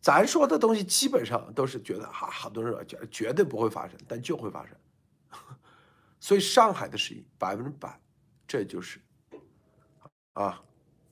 [0.02, 4.76] 咱说的东西基本上都是觉得啊，好多人说绝绝对不会发生，但就会发生。
[6.20, 7.98] 所以上海的事情百分之百，
[8.46, 9.00] 这就是
[10.34, 10.62] 啊，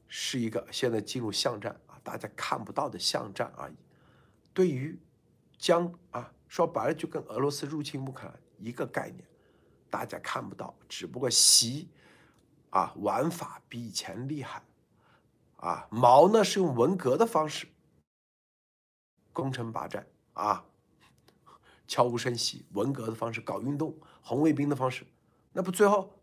[0.09, 1.97] 是一个现在进入巷战啊。
[2.03, 3.75] 大家看不到的巷战而已。
[4.53, 4.99] 对于
[5.59, 9.23] 将啊，说白了就跟俄罗斯入侵乌克兰一个概念，
[9.89, 11.89] 大家看不到，只不过习
[12.71, 14.63] 啊玩法比以前厉害
[15.57, 15.85] 啊。
[15.91, 17.67] 毛呢是用文革的方式
[19.33, 20.65] 攻城拔寨啊，
[21.87, 25.05] 悄无声息，文革的方式搞运动，红卫兵的方式，
[25.51, 26.17] 那不最后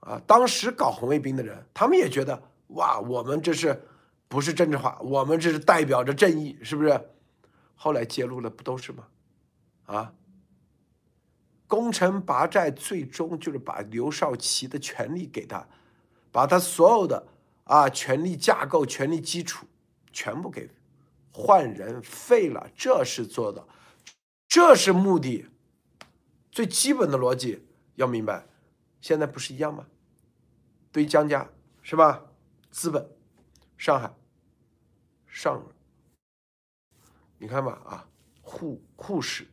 [0.00, 3.88] 啊，当时搞红卫兵的人，他们也觉得哇，我们这是。
[4.28, 7.10] 不是政治化，我们这是代表着正义，是不是？
[7.82, 9.08] 后来揭露了，不都是吗？
[9.86, 10.14] 啊，
[11.66, 15.66] 攻城拔寨，最终就是把刘少奇的权利给他，
[16.30, 17.26] 把他所有的
[17.64, 19.66] 啊权力架构、权力基础
[20.12, 20.70] 全部给
[21.32, 23.66] 换人废了，这是做的，
[24.46, 25.48] 这是目的。
[26.52, 27.66] 最基本的逻辑
[27.96, 28.46] 要明白，
[29.00, 29.84] 现在不是一样吗？
[30.92, 31.50] 对江家
[31.82, 32.22] 是吧？
[32.70, 33.04] 资本，
[33.76, 34.14] 上海。
[35.26, 35.60] 上，
[37.42, 38.08] 你看吧啊，
[38.40, 39.48] 沪沪市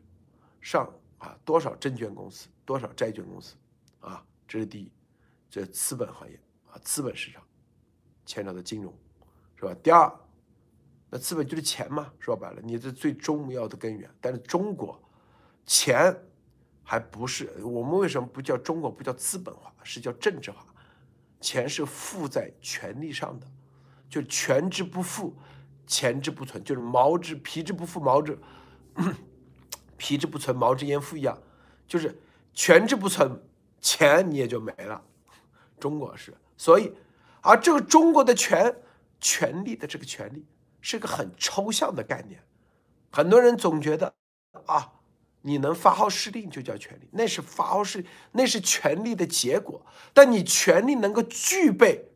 [0.61, 3.55] 上啊，多少证券公司，多少债券公司
[3.99, 4.91] 啊，这是第一，
[5.49, 6.39] 这资本行业
[6.71, 7.41] 啊，资本市场
[8.27, 8.93] 牵扯到金融，
[9.55, 9.75] 是吧？
[9.81, 10.07] 第二，
[11.09, 14.07] 那资本就是钱嘛，说白了，你这最重要的根源。
[14.21, 15.01] 但是中国
[15.65, 16.15] 钱
[16.83, 20.63] 还不是我们为什么不叫中国不叫资本化，是叫政治化？
[21.41, 23.47] 钱是附在权力上的，
[24.07, 25.35] 就权之不附。
[25.89, 28.37] 钱之不存，就是毛之皮之不富，毛之
[29.97, 31.35] 皮之不存，毛之焉附一样，
[31.87, 32.15] 就是
[32.53, 33.41] 权之不存，
[33.81, 35.03] 钱你也就没了。
[35.79, 36.93] 中国是，所以，
[37.41, 38.73] 而这个中国的权，
[39.19, 40.45] 权力的这个权利，
[40.79, 42.39] 是个很抽象的概念。
[43.11, 44.13] 很多人总觉得
[44.67, 44.93] 啊，
[45.41, 49.83] 你能发号施令就叫权利，那是发号施，那是权力的结果。
[50.13, 52.11] 但你权力能够具备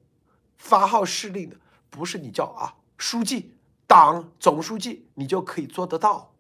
[0.58, 1.56] 发号施令的，
[1.90, 3.53] 不是你叫啊书记、
[3.88, 6.34] 党总书记，你就可以做得到，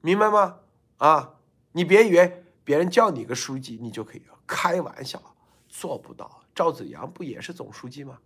[0.00, 0.56] 明白吗？
[0.98, 1.34] 啊，
[1.72, 5.20] 你别以为别人叫你个书记，你就可以开玩笑，
[5.68, 6.42] 做不到。
[6.54, 8.18] 赵子阳不也是总书记吗？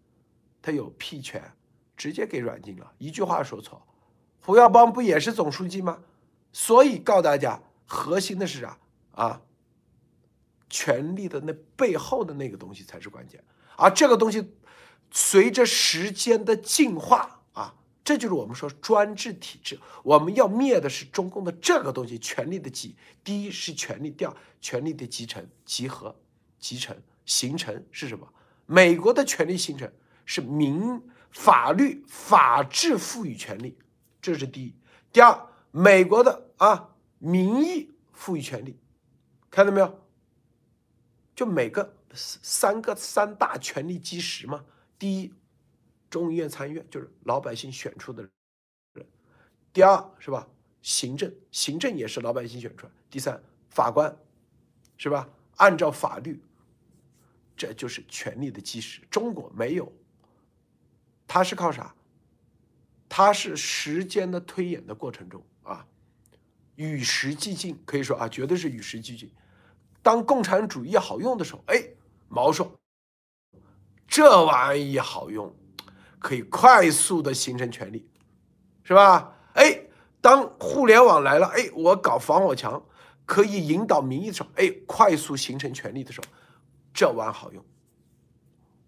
[0.63, 1.53] 他有屁权，
[1.97, 3.83] 直接给软禁了，一句话说错。
[4.41, 5.99] 胡耀邦不也是总书记吗？
[6.53, 8.79] 所以告诉大家，核心的是啥
[9.13, 9.43] 啊？
[10.71, 13.45] 权力的那背后的那个东西才是关键，
[13.77, 14.55] 而这个东西
[15.11, 17.42] 随着时间的进化，
[18.05, 19.79] 这就是我们说专制体制。
[20.03, 22.97] 我们要灭的是中共的这个东西，权力的集。
[23.23, 26.15] 第一是权力第二，权力的集成、集合、
[26.59, 28.29] 集成、形成是什么？
[28.67, 29.91] 美国的权力形成
[30.25, 33.77] 是民法律、法治赋予权力，
[34.21, 34.75] 这是第一。
[35.13, 38.79] 第二，美国的啊民意赋予权力，
[39.51, 40.01] 看到没有？
[41.35, 44.65] 就每个三个三大权力基石嘛。
[44.99, 45.33] 第一，
[46.13, 48.23] 众议院、参议院就是老百姓选出的
[48.93, 49.05] 人；
[49.73, 50.47] 第二是吧，
[50.83, 54.15] 行政，行政也是老百姓选出来；第三，法官，
[54.99, 55.27] 是吧？
[55.57, 56.39] 按照法律，
[57.57, 59.01] 这就是权力的基石。
[59.11, 59.91] 中国没有，
[61.27, 61.95] 它是靠啥？
[63.09, 65.87] 它是时间的推演的过程中啊，
[66.75, 69.33] 与时俱进，可以说啊，绝对是与时俱进。
[70.03, 71.83] 当共产主义好用的时候，哎，
[72.29, 72.79] 毛说
[74.07, 75.55] 这玩意好用，
[76.23, 78.09] 可以快速的形成权力，
[78.85, 79.35] 是吧？
[79.55, 79.83] 哎，
[80.21, 82.83] 当互联网来了，哎，我搞防火墙
[83.27, 86.27] 可以引导民意的时候，哎，快速形成权力的时候，
[86.95, 87.63] 这玩意好用，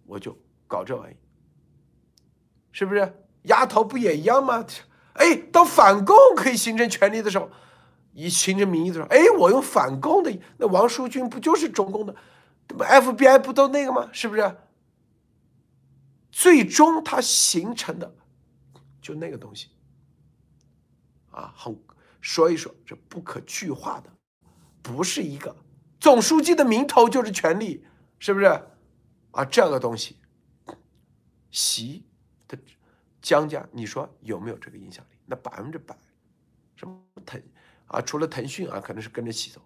[0.07, 1.17] 我就搞这玩意，
[2.73, 3.13] 是不是？
[3.43, 4.65] 丫头不也一样吗？
[5.15, 7.51] 哎，当反共可以形成权力的时候。
[8.17, 12.15] 以形成民意的时候，哎，我用反共的，那王书军不就是中共的
[12.69, 14.09] ？FBI 不都那个吗？
[14.13, 14.57] 是不是？
[16.37, 18.13] 最终它形成的
[19.01, 19.69] 就那个东西
[21.31, 21.81] 啊，很
[22.21, 24.13] 所以说这不可具化的，
[24.83, 25.55] 不是一个
[26.01, 27.87] 总书记的名头就是权力，
[28.19, 28.47] 是不是？
[29.31, 30.17] 啊，这个东西，
[31.53, 32.05] 习
[32.49, 32.59] 的
[33.23, 35.17] 江家，你说有没有这个影响力？
[35.27, 35.97] 那百分之百，
[36.75, 37.41] 什么腾？
[37.87, 39.63] 啊，除了腾讯啊，可能是跟着起走，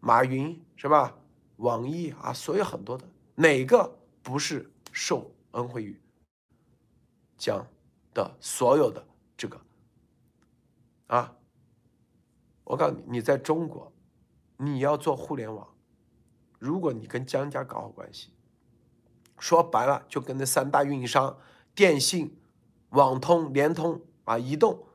[0.00, 1.16] 马云是吧？
[1.58, 6.00] 网易啊，所有很多的哪个不是受恩惠于
[7.36, 7.66] 江
[8.12, 9.04] 的所有的
[9.36, 9.60] 这个
[11.08, 11.34] 啊？
[12.64, 13.92] 我告诉你，你在中国，
[14.56, 15.74] 你要做互联网，
[16.58, 18.30] 如果你跟江家搞好关系，
[19.38, 21.38] 说白了就跟那三大运营商
[21.74, 22.38] 电信、
[22.90, 24.86] 网通、联通啊、移动。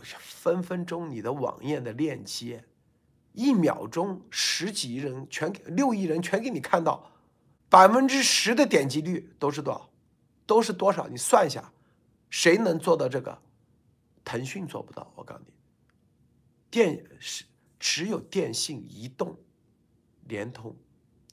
[0.00, 2.64] 分分钟你的网页的链接，
[3.32, 7.10] 一秒钟十几亿人全给六亿人全给你看到，
[7.68, 9.90] 百分之十的点击率都是多少？
[10.46, 11.06] 都是多少？
[11.08, 11.72] 你算一下，
[12.30, 13.42] 谁能做到这个？
[14.24, 15.52] 腾讯做不到，我告诉你，
[16.70, 17.44] 电是
[17.78, 19.38] 只有电信、移动、
[20.24, 20.76] 联通、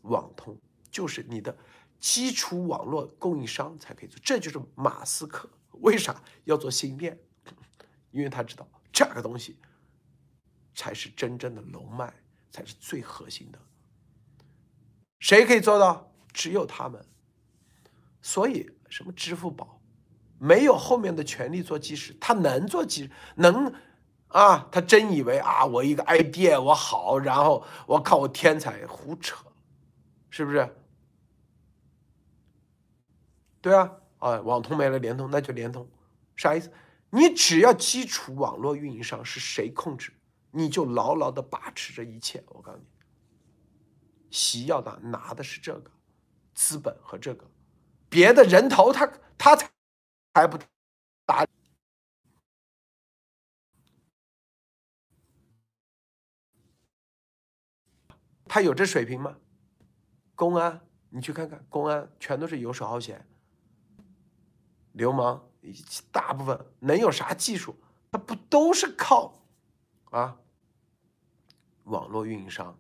[0.04, 0.58] 网通，
[0.90, 1.58] 就是你的
[2.00, 4.20] 基础网络供应商才可以做。
[4.24, 7.20] 这就是马斯克为啥要做芯片，
[8.12, 8.68] 因为他知道。
[8.94, 9.58] 这个东西
[10.74, 12.14] 才是真正的龙脉，
[12.50, 13.60] 才是最核心的。
[15.20, 16.10] 谁可以做到？
[16.36, 17.04] 只有他们。
[18.22, 19.82] 所以，什么支付宝
[20.38, 23.74] 没有后面的权利做基石，他能做基能
[24.28, 24.68] 啊？
[24.72, 29.46] 他真以为啊，我一个 idea 我好，然后我靠我天才，胡扯，
[30.30, 30.76] 是不是？
[33.62, 35.88] 对啊，啊，网通没了，联通那就联通，
[36.36, 36.70] 啥意思？
[37.12, 40.12] 你只要基础网络运营商是谁控制，
[40.52, 42.44] 你就牢牢的把持着一切。
[42.48, 42.86] 我告诉你，
[44.32, 45.92] 习要拿拿的是这个
[46.56, 47.46] 资本和这个
[48.10, 49.06] 别的人头，他
[49.38, 49.70] 他才
[50.34, 50.58] 还不
[51.26, 51.46] 打，
[58.46, 59.38] 他有这水平吗？
[60.34, 63.28] 公安，你去看看，公安全都是游手好闲，
[64.94, 65.48] 流氓。
[66.12, 67.76] 大部分能有啥技术？
[68.12, 69.44] 他不都是靠
[70.12, 70.38] 啊
[71.86, 72.80] 网络运营商，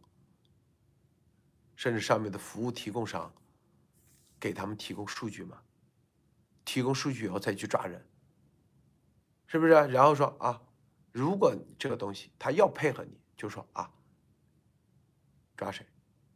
[1.76, 3.34] 甚至上面的服务提供商
[4.40, 5.62] 给他们提供数据吗？
[6.64, 8.06] 提供数据以后再去抓人，
[9.48, 9.72] 是不是？
[9.74, 10.62] 然后说啊，
[11.12, 13.92] 如果这个东西他要配合你，就说啊
[15.56, 15.86] 抓谁？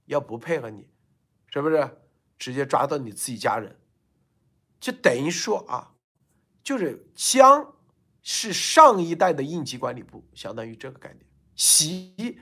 [0.06, 0.88] 要不配合你，
[1.48, 1.98] 是不是
[2.38, 3.80] 直接抓到你自己家人？
[4.80, 5.96] 就等于说啊。
[6.62, 7.74] 就是江
[8.22, 11.26] 是上一代的应急管理部，相当于这个概念。
[11.56, 12.40] 习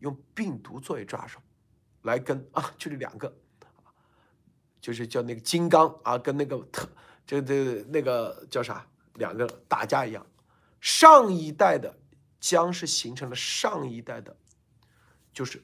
[0.00, 1.40] 用病毒作为抓手，
[2.02, 3.34] 来跟啊，就是两个
[4.80, 6.88] 就是叫那个金刚啊，跟那个特
[7.26, 10.26] 这这那个叫啥，两个打架一样。
[10.80, 11.98] 上一代的
[12.38, 14.36] 将是形成了上一代的，
[15.32, 15.60] 就是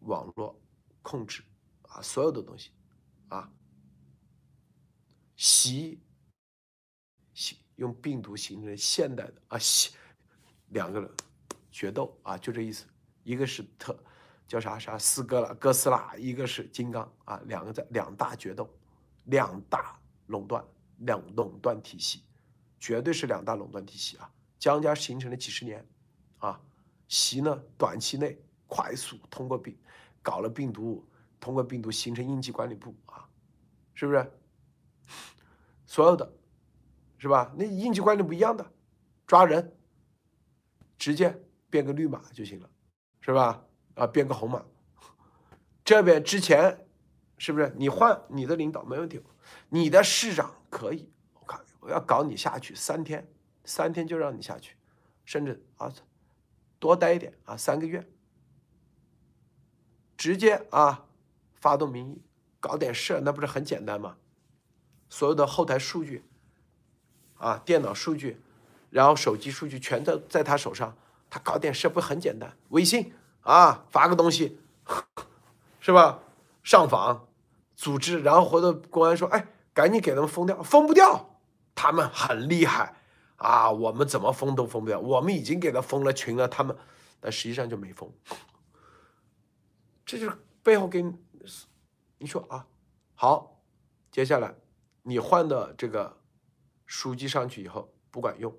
[0.00, 0.60] 网络
[1.00, 1.42] 控制
[1.82, 2.70] 啊，所有的东西
[3.28, 3.50] 啊，
[5.34, 5.98] 习
[7.32, 9.92] 形用病毒形成现代的啊，习
[10.68, 11.10] 两个人
[11.72, 12.84] 决斗啊，就这意思。
[13.22, 13.98] 一个是特
[14.50, 18.68] 叫啥啥斯哥拉哥斯拉，一个是金刚啊，两个在两大决斗，
[19.26, 19.96] 两大
[20.26, 20.64] 垄断，
[20.96, 22.24] 两垄断体系，
[22.80, 24.28] 绝对是两大垄断体系啊。
[24.58, 25.86] 江家形成了几十年，
[26.38, 26.60] 啊，
[27.06, 28.36] 习呢短期内
[28.66, 29.78] 快速通过病
[30.20, 33.28] 搞了病毒，通过病毒形成应急管理部啊，
[33.94, 34.32] 是不是？
[35.86, 36.28] 所有的，
[37.18, 37.54] 是吧？
[37.56, 38.68] 那应急管理不一样的，
[39.28, 39.72] 抓人，
[40.98, 41.40] 直接
[41.70, 42.68] 变个绿码就行了，
[43.20, 43.64] 是吧？
[44.00, 44.64] 啊，编个红码。
[45.84, 46.86] 这边之前
[47.38, 49.22] 是不是你换你的领导没问题？
[49.68, 53.28] 你的市长可以，我看我要搞你下去三天。
[53.62, 54.74] 三天就让你下去，
[55.24, 55.92] 甚至啊，
[56.78, 58.04] 多待一点啊，三个月，
[60.16, 61.06] 直接啊，
[61.54, 62.22] 发动民意，
[62.58, 64.16] 搞点事，那不是很简单吗？
[65.10, 66.24] 所有的后台数据，
[67.36, 68.40] 啊，电脑数据，
[68.88, 70.96] 然后手机数据全在在他手上，
[71.28, 72.56] 他搞点事不很简单？
[72.70, 73.12] 微信
[73.42, 74.58] 啊，发个东西，
[75.80, 76.20] 是吧？
[76.62, 77.28] 上访，
[77.74, 81.38] 组织，然后回头公安说，哎，赶紧给他们封掉，封不掉，
[81.74, 82.96] 他们很厉害。
[83.36, 86.76] 啊，我们怎么封都封不掉，我们已经给他封了群了，他们，
[87.20, 88.12] 但实际上就没封，
[90.04, 91.16] 这就是背后给你，
[92.18, 92.66] 你说啊，
[93.14, 93.62] 好，
[94.10, 94.54] 接下来
[95.04, 96.18] 你换的这个
[96.84, 98.54] 书记上去以后不管用，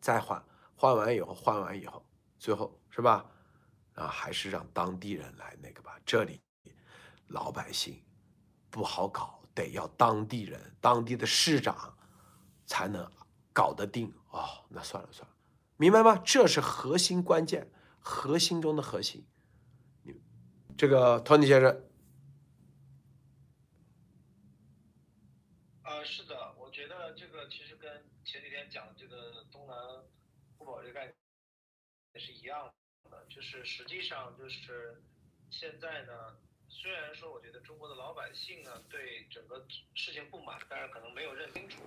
[0.00, 0.40] 再换，
[0.76, 2.06] 换完以后换完以后，
[2.38, 3.26] 最后是吧？
[3.94, 6.40] 啊，还是让当地人来那个吧，这里
[7.28, 8.02] 老百姓
[8.70, 11.96] 不好搞，得要当地人，当地的市长
[12.66, 13.10] 才能。
[13.54, 15.36] 搞得定哦，那算了算了，
[15.76, 16.16] 明白吗？
[16.24, 17.70] 这是核心关键，
[18.00, 19.26] 核心中的核心。
[20.04, 20.18] 你
[20.74, 21.84] 这个托尼先生，
[25.82, 29.76] 呃，是的，我觉得这个其实跟前几天讲的这个东南
[30.56, 31.14] 互保这个概念
[32.14, 32.72] 也是一样的，
[33.34, 35.00] 就是实际上就是
[35.50, 36.36] 现在呢，
[36.68, 41.82] 虽然说我觉得中国的老百姓呢对整个事情不满，但是可能没有认清楚。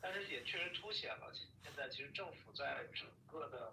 [0.00, 1.30] 但是也确实凸显了，
[1.62, 3.72] 现在其实政府在整个的，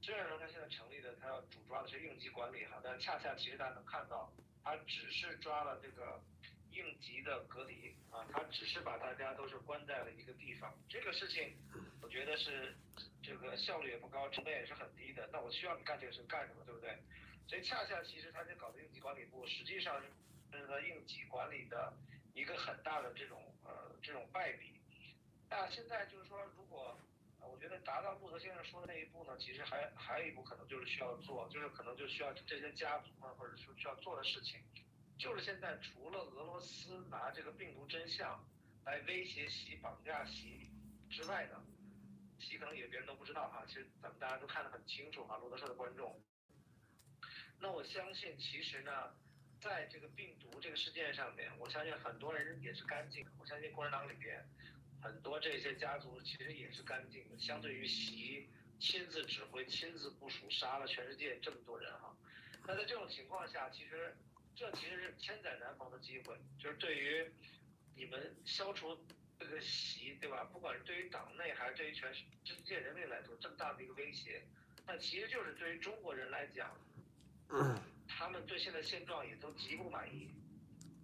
[0.00, 4.30] 虽然说他现在成立的，他要主抓的是应急管理哈，但恰恰其实大家能看到，
[4.64, 6.20] 他只是抓了这个
[6.72, 11.54] 应急的隔离啊，他只是把大家都是关在了一个地方，这个事情，
[12.00, 12.74] 我觉得是
[13.22, 15.28] 这个效率也不高，成本也是很低的。
[15.32, 16.96] 那我需要你干这个事干什么，对不对？
[17.48, 20.08] 所以恰恰其实他这搞的应急管理部，实际上是
[20.66, 21.92] 是应急管理的
[22.34, 24.80] 一个很大的这种呃这种败笔。
[25.50, 26.96] 那现在就是说，如果，
[27.40, 34.60] 我觉得达到路德先生说的那一步呢，其实还还有一步可能就是需要做，就是可能就需要这些家族啊，或者说需要做的事情，
[35.18, 38.44] 就是现在除了俄罗斯拿这个病毒真相
[38.84, 40.68] 来威胁习、绑架习
[41.08, 41.62] 之外呢，
[42.38, 46.20] 习可能也别人都不知道哈，其实咱们大家都看得很清楚哈，罗德社的观众。
[47.60, 49.14] 那我相信，其实呢，
[49.60, 54.44] 在这个病毒这个事件上面，我相信很多人也是干净，我相信共产党里边。
[55.00, 58.48] 很多这些家族其实也是干净的，相对于习
[58.78, 62.16] 亲自指挥、亲自部署，杀了全世界这么多人哈。
[62.66, 64.16] 那在这种情况下，其实
[64.54, 67.30] 这其实是千载难逢的机会，就是对于
[67.94, 68.96] 你们消除
[69.38, 70.44] 这个习，对吧？
[70.52, 72.22] 不管是对于党内还是对于全世
[72.64, 74.42] 界人民来说，这么大的一个威胁，
[74.86, 76.70] 那其实就是对于中国人来讲，
[78.08, 80.30] 他们对现在现状也都极不满意。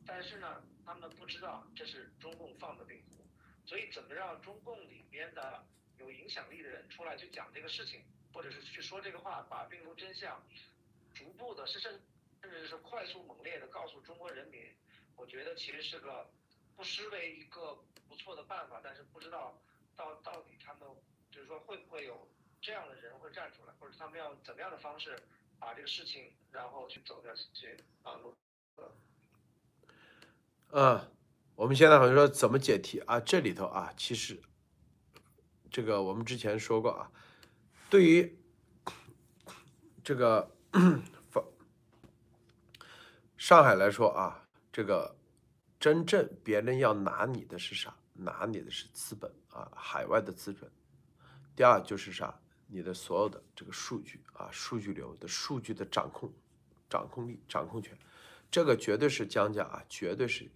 [0.07, 3.17] 但是呢，他们不知道这是中共放的病毒。
[3.67, 5.63] 所以，怎么让中共里边的
[5.99, 10.43] 有影响力的人出来去讲这个事情，或者是去说这个话，把病毒真相
[11.15, 12.01] 逐步的，甚甚
[12.51, 14.63] 甚至是快速猛烈的告诉中国人民，
[15.17, 16.31] 我觉得其实是个
[16.77, 17.79] 不失为一个
[18.09, 18.81] 不错的办法。
[18.83, 19.61] 但是不知道
[19.97, 20.89] 到到底他们
[21.31, 22.29] 就是说会不会有
[22.61, 25.23] 这样的人会站出来，或者他们要怎么样的方式
[25.59, 28.19] 把这个事情然后去走下去啊？
[30.71, 31.15] 嗯。
[31.55, 33.19] 我们现在好像说怎么解题啊？
[33.19, 34.41] 这里头啊，其实
[35.73, 37.11] 这个我们之前说过啊，
[37.91, 38.39] 对于
[40.05, 40.55] 这个
[43.39, 45.17] 上海来说啊，这个
[45.79, 47.95] 真正别人要拿你的是啥？
[48.13, 50.69] 拿你的是资本啊，海外的资本。
[51.55, 52.37] 第二就是啥？
[52.67, 56.33] 你的所有的这个数据啊，数据流的数据的掌控、
[56.91, 57.97] 掌控力、掌控权，
[58.51, 60.51] 这个绝对是江家啊，绝对是。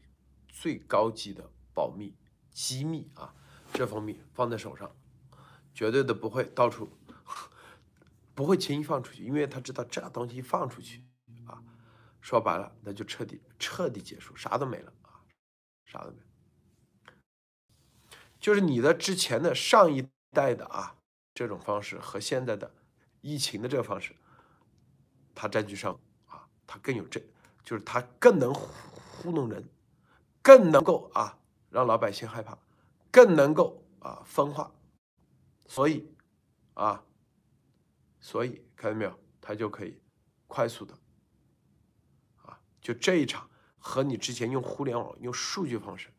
[0.49, 2.15] 最高级的保密
[2.51, 3.33] 机密啊，
[3.73, 4.95] 这封密放在手上，
[5.73, 6.91] 绝对的不会到处，
[8.35, 11.02] 不会轻易放出去，因为他知道这东西放出去，
[12.23, 15.21] 说白了那就彻底彻底结束，啥都没了啊，
[15.85, 16.17] 啥都没。
[18.41, 20.97] 就是你的之前的上一代的啊
[21.35, 22.73] 这种方式和现在的
[23.21, 24.17] 疫情的这个方式，
[25.35, 27.21] 它占据上啊，它更有这，
[27.63, 29.69] 就是它更能糊弄人，
[30.43, 31.39] 更能够啊
[31.71, 32.57] 让老百姓害怕，
[33.11, 34.73] 更能够啊分化，
[35.67, 36.09] 所以
[36.75, 37.05] 啊，
[38.21, 40.01] 所以看到没有，它就可以
[40.47, 40.99] 快速的，
[42.83, 46.13] 就这一场和你之前用互联网用数据方式，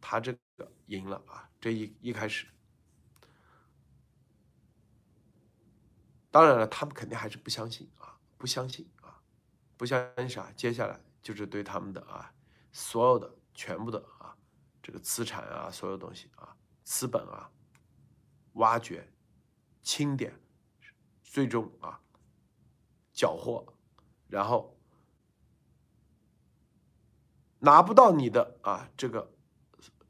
[0.00, 1.50] 他这个赢了啊。
[1.60, 2.46] 这一一开始，
[6.30, 9.20] 当然了，他们肯定还是不相信啊，不相信啊，
[9.76, 10.50] 不相信啥？
[10.52, 12.32] 接下来就是对他们的啊，
[12.72, 14.34] 所有的全部的啊，
[14.82, 17.50] 这个资产啊，所有东西啊，资本啊，
[18.54, 19.06] 挖掘、
[19.82, 20.32] 清点，
[21.22, 22.00] 最终啊，
[23.12, 23.66] 缴获，
[24.28, 24.74] 然后
[27.60, 29.32] 拿不到你的啊，这个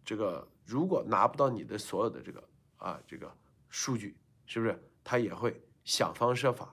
[0.04, 0.48] 这个。
[0.66, 3.36] 如果拿不到你的所有的这个啊这个
[3.70, 6.72] 数据，是不是他也会想方设法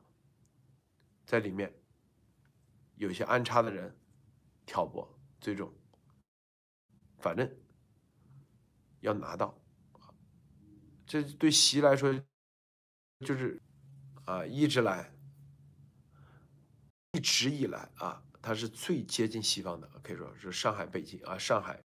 [1.25, 1.73] 在里面
[2.93, 3.97] 有些安插的人
[4.67, 5.73] 挑拨，最终
[7.17, 7.51] 反正
[8.99, 9.59] 要拿到，
[11.07, 12.13] 这对习来说
[13.25, 13.59] 就是
[14.25, 15.11] 啊一直来
[17.13, 21.77] 一直以来啊，它是最接近西方的，可以说是上海、北京啊，上海、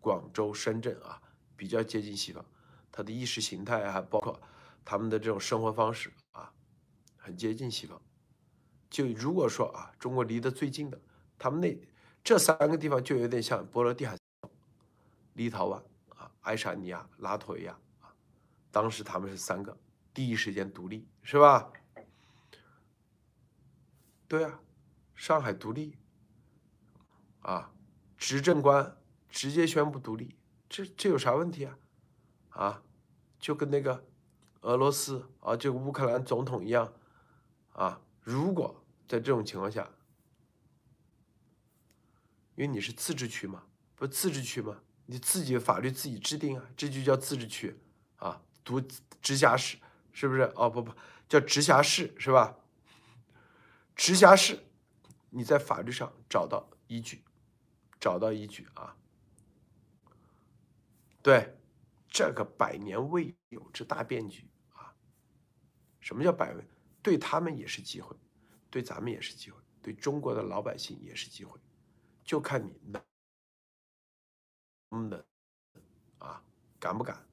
[0.00, 1.20] 广州、深圳啊。
[1.54, 2.42] 比较接近西方，
[2.90, 4.40] 它的意识形态还包括
[4.86, 6.50] 他们的这种生活方式啊，
[7.18, 8.00] 很接近西方。
[8.88, 10.98] 就如果说啊，中国离得最近的，
[11.38, 11.78] 他们那
[12.24, 14.16] 这三个地方就有点像波罗的海、
[15.34, 15.76] 立陶宛
[16.16, 18.08] 啊、爱沙尼亚、拉脱维亚啊，
[18.70, 19.76] 当时他们是三个
[20.14, 21.70] 第一时间独立，是吧？
[24.26, 24.58] 对啊，
[25.14, 25.96] 上海独立
[27.40, 27.72] 啊，
[28.16, 28.96] 执政官
[29.28, 30.36] 直接宣布独立。
[30.68, 31.78] 这这有啥问题啊？
[32.50, 32.82] 啊，
[33.38, 34.04] 就跟那个
[34.62, 36.92] 俄罗斯啊，这乌克兰总统一样
[37.72, 38.00] 啊。
[38.22, 39.90] 如果在这种情况下，
[42.54, 43.64] 因为你是自治区嘛，
[43.96, 47.78] 不自治区嘛，你自己的法律自己制定啊，这就叫自治区
[48.16, 48.80] 啊，独
[49.20, 49.78] 直辖市
[50.12, 50.42] 是不是？
[50.56, 50.92] 哦不不，
[51.28, 52.56] 叫直辖市是吧？
[53.96, 54.58] 直辖市，
[55.34, 57.24] 你在法律上找到依据，
[57.98, 58.94] 找到依据啊。
[61.22, 61.56] 对，
[62.06, 64.94] 这个百年未有之大变局啊！
[66.00, 66.68] 什么叫百年？
[67.02, 68.14] 对他们也是机会，
[68.68, 71.58] 对咱们也是机会，对中国的老百姓也是机会，
[72.22, 73.02] 就看你能
[74.90, 75.24] 不能
[76.18, 76.44] 啊，
[76.78, 77.26] 敢不敢？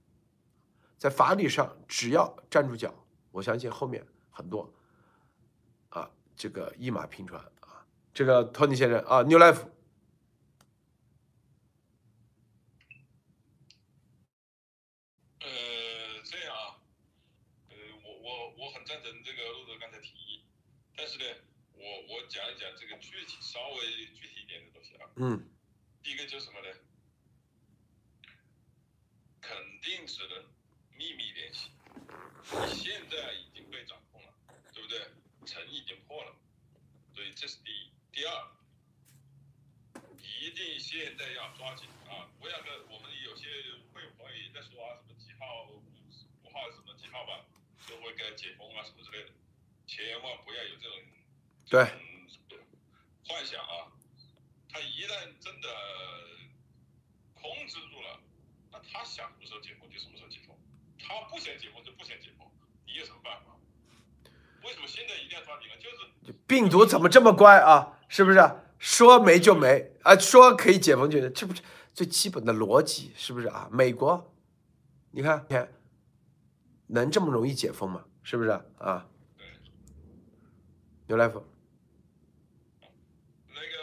[0.98, 2.94] 在法理上，只要站住脚，
[3.32, 4.74] 我相信后面很多
[5.90, 7.44] 啊，这个一马平川！
[8.20, 9.66] 这个托尼先生啊，New Life。
[16.26, 16.76] 这样啊，
[17.70, 20.44] 呃，我我我很赞成这个骆驼刚才提议，
[20.98, 21.24] 但是呢，
[21.72, 25.10] 我我讲一讲这个具体稍微具体一点的东西啊。
[25.16, 25.50] 嗯。
[26.04, 26.68] 第一个就是什么呢？
[29.40, 30.44] 肯定只能
[30.98, 31.72] 秘密联系。
[32.68, 34.34] 现在已经被掌控了，
[34.74, 35.08] 对不对？
[35.46, 36.36] 城已经破了，
[37.16, 37.89] 所以这是第一。
[38.20, 38.36] 第二，
[40.42, 42.28] 一定现在要抓紧啊！
[42.38, 43.48] 不要跟我们有些
[43.94, 47.48] 会朋友也在说啊，什么几号、五号什么几号吧，
[47.88, 49.32] 都会该解封啊什么之类的，
[49.88, 51.00] 千万不要有这种。
[51.70, 51.80] 对。
[53.24, 53.88] 幻想啊，
[54.68, 55.70] 他一旦真的
[57.36, 58.20] 控制住了，
[58.70, 60.60] 那他想什么时候解封就什么时候解封，
[61.00, 62.52] 他不想解封就不想解封，
[62.86, 63.56] 你有什么办法？
[64.64, 65.78] 为什么现在一定要抓紧呢？
[65.78, 67.96] 就是病毒怎么这么乖啊？
[68.10, 68.40] 是不是
[68.80, 70.16] 说没就没啊？
[70.18, 71.62] 说可以解封就，这不是
[71.94, 73.70] 最基本的逻辑，是不是啊？
[73.72, 74.34] 美国，
[75.12, 75.72] 你看，你看
[76.88, 78.04] 能这么容易解封吗？
[78.24, 79.06] 是不是啊？
[79.38, 79.46] 对
[81.06, 81.46] 牛来福，
[83.54, 83.78] 那个，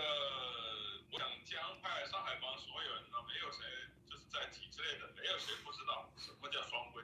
[1.12, 3.62] 我想江派、上海帮所有人都，没有谁
[4.10, 7.00] 就是在体制内的，没有谁不知道什么叫双规。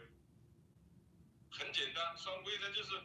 [1.50, 2.98] 很简单，双规呢就是，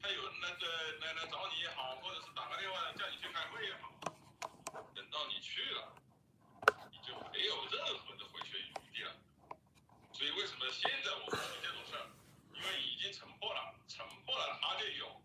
[0.00, 0.64] 他有那个
[1.04, 2.21] 来来找你也好，或者。
[2.62, 3.90] 电话叫你去开会也好，
[4.94, 5.96] 等到你去了，
[6.92, 9.16] 你就没有任何的回旋余地了。
[10.12, 12.06] 所以为什么现在我们这种事儿？
[12.54, 15.20] 因为已经沉破了，沉破了，他就有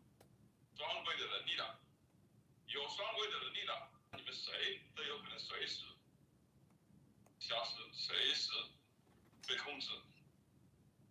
[0.75, 1.79] 双规的能力了，
[2.69, 5.85] 有双规的能力了，你们谁都有可能随时
[7.37, 8.49] 消失，随时
[9.47, 9.91] 被控制。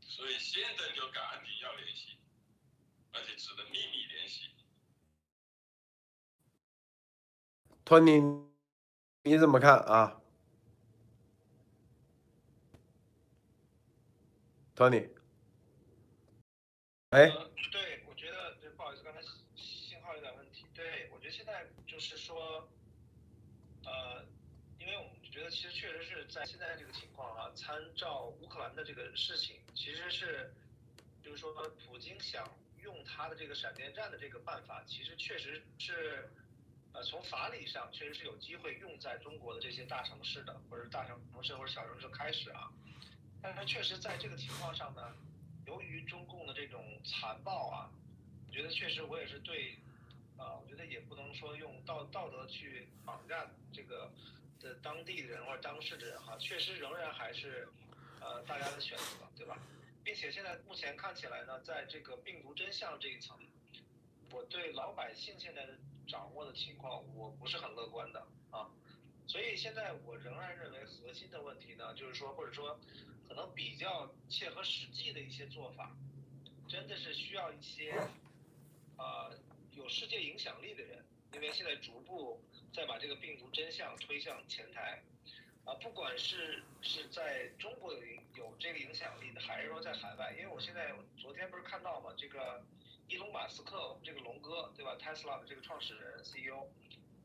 [0.00, 2.18] 所以现在就赶紧要联系，
[3.12, 4.50] 而且只能秘密联系。
[7.86, 8.20] 托尼，
[9.22, 10.20] 你怎么看啊？
[14.74, 15.08] 托尼，
[17.10, 19.20] 哎，呃，对，我觉得，对，不好意思，刚才
[19.54, 20.66] 信号有点问题。
[20.74, 22.68] 对，我觉得现在就是说，
[23.84, 24.24] 呃，
[24.80, 30.52] 因为我们觉得其实确实是在现在这个情况啊，参照乌克兰的这个事情，其实是，
[31.22, 31.52] 就是说，
[31.86, 32.44] 普京想
[32.82, 36.28] 用他的这个闪电战的这个办法，其实确实是，
[36.96, 42.72] 呃，从法理上确实是有机会用在中国的这些大城市的，或者大城市或者小城市开始啊。
[43.42, 45.14] 但是确实在这个情况上呢，
[45.66, 47.90] 由于中共的这种残暴啊，
[48.48, 49.76] 我觉得确实我也是对，
[50.38, 54.10] 啊，我觉得也不能说用道道德去绑架这个
[54.58, 57.68] 的当地的人或者当事的人哈，确实仍然还是，
[58.22, 59.58] 呃，大家的选择，对吧？
[60.02, 63.36] 并且现在目前看起来呢，在这个病毒真相这一层，
[64.30, 65.74] 我对老百姓现在的
[66.06, 68.70] 掌握的情况，我不是很乐观的啊。
[69.26, 72.78] 所以现在我仍然认为核心的问题呢，就是说或者说。
[73.28, 75.90] 可能比较切合实际的一些做法，
[76.68, 77.92] 真的是需要一些，
[78.96, 79.36] 呃，
[79.72, 82.40] 有世界影响力的人，因为现在逐步
[82.72, 85.02] 在把这个病毒真相推向前台，
[85.64, 88.00] 啊，不管是是在中国有
[88.36, 92.64] 有这个影响力的，还是说在海外，因为我现在昨天不是看到嘛，这个
[93.08, 96.66] 伊隆马斯克这个龙哥对吧，Tesla 的这个创始人 CEO，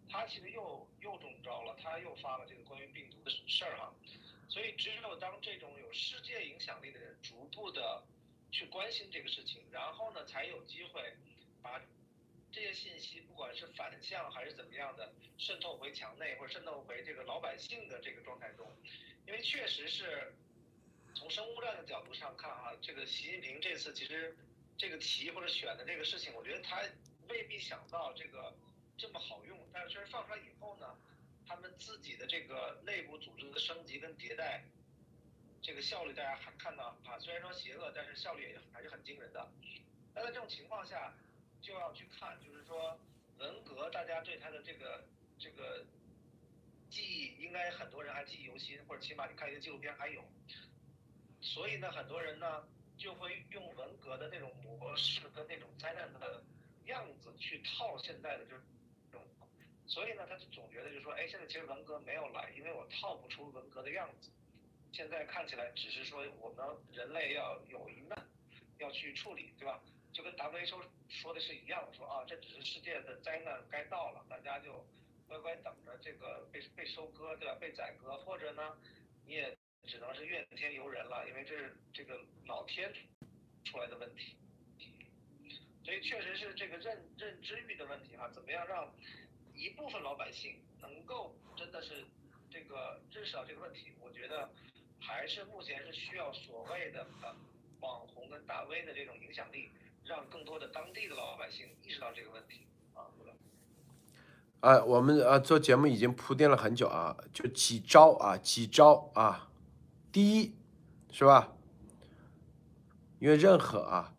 [0.10, 3.94] 他其实又又中招了，他又发了这个关于病毒的事儿哈。
[4.48, 8.04] 所以，只有当这种有世界影响力的人逐步的
[8.52, 11.14] 去关心这个事情，然后呢，才有机会
[11.62, 11.82] 把
[12.52, 18.70] 这些信息，不管是反向还是怎么样的，渗透回墙内或者渗透回这个老百姓的这个状态中。
[19.26, 20.34] 因为确实是
[21.16, 24.36] 从生物战的角度上看啊，这个习近平这次其实
[24.78, 26.82] 这个题或者选的这个事情，我觉得他
[27.28, 28.54] 未必想到这个
[28.98, 30.98] 这么好用，但是确实放出来以后呢。
[31.48, 34.64] 他们自己的这个内部组织的升级跟迭代，
[35.62, 39.52] 这个效率大家还看到啊，虽然说邪恶，但是效率也还是很惊人的。
[40.14, 41.14] 那在这种情况下，
[41.62, 42.98] 就要去看，就是说
[43.38, 45.04] 文革，大家对他的这个
[45.38, 45.86] 这个
[46.90, 50.24] 记忆，应该很多人还记忆犹新，或者起码你看一些纪录片还有。
[51.42, 52.66] 所以呢，很多人呢
[52.98, 54.11] 就会用文革
[54.92, 56.44] 模式跟那种灾难的
[56.88, 59.24] 样子去套现在的这种。
[59.88, 64.30] 所以呢，他就总觉得就是说，哎，现在其实文革没有来，因为我套不出文革的样子。
[64.92, 68.28] 现在看起来只是说我们人类要有一难，
[68.80, 69.82] 要去处理，对吧？
[70.12, 74.86] 就跟 WHO 说的是一样，说啊，这只是世界的灾难该到了，大家就
[75.26, 77.56] 乖乖等着这个被被收割，对吧？
[77.62, 78.78] 被宰割，或者呢，
[79.26, 82.94] 你也只能是怨天尤人了，因为这是这个老天
[83.64, 84.36] 出来的问题。
[85.84, 88.88] 所以确实是这个认认知欲的问题哈，怎么样让？
[89.54, 92.06] 一部分老百姓能够真的是
[92.50, 94.50] 这个认识到这个问题，我觉得
[95.00, 97.06] 还是目前是需要所谓的
[97.82, 99.70] 网红跟大 V 的这种影响力，
[100.06, 102.66] 让更多的当地的老百姓意识到这个问题
[102.96, 103.06] 啊。
[104.62, 109.52] 啊，我们啊做节目已经铺垫了很久啊，就几招啊，几招啊。
[110.12, 110.56] 第一，
[111.12, 111.54] 是吧？
[113.20, 114.16] 因为任何啊，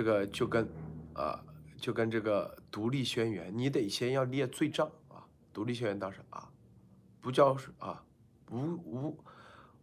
[0.00, 0.66] 这个就跟
[1.14, 1.44] 啊。
[1.80, 5.24] 就跟这个独立宣言，你得先要列罪状啊。
[5.50, 6.50] 独立宣言当时啊，
[7.22, 8.04] 不交税啊，
[8.50, 9.18] 无无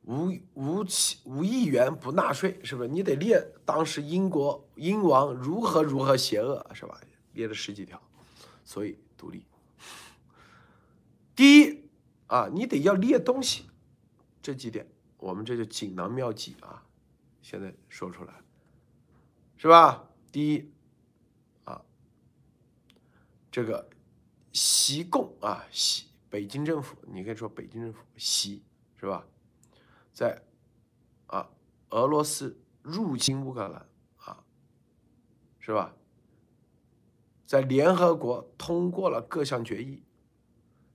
[0.03, 2.87] 无无其无议员不纳税，是不是？
[2.87, 7.01] 你得列当时英国英王如何如何邪恶，是吧？
[7.33, 7.99] 列了十几条，
[8.63, 9.43] 所以独立。
[11.35, 11.89] 第一
[12.27, 13.65] 啊，你得要列东西，
[14.39, 14.87] 这几点
[15.17, 16.83] 我们这就锦囊妙计啊，
[17.41, 18.35] 现在说出来，
[19.57, 20.06] 是吧？
[20.37, 20.71] 第一。
[21.63, 21.83] 啊
[23.51, 23.89] 这个
[24.53, 28.61] 习共啊，习北京政府，你可以说北京政府习
[28.99, 29.25] 是吧？
[30.13, 30.43] 在
[31.25, 31.49] 啊，
[31.89, 34.45] 俄罗斯入侵乌克兰啊，
[35.57, 35.95] 是吧？
[37.47, 40.03] 在联合国通过了各项决议，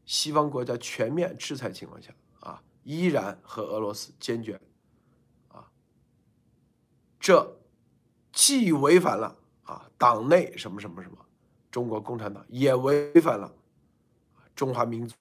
[0.04, 4.60] 西方国家全面制裁情况下啊，依然和俄罗斯坚决
[5.48, 5.68] 啊，
[7.18, 7.60] 这
[8.32, 11.18] 既违反了啊党内什么什么什么
[11.70, 13.54] 中国共产党也违反了
[14.54, 15.14] 中华民族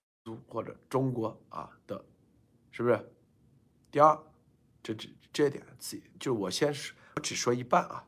[0.48, 2.04] 或者中国啊的
[2.72, 3.14] 是不是？
[3.92, 4.18] 第二
[4.82, 8.04] 这这这点自己就我先说我只说一半啊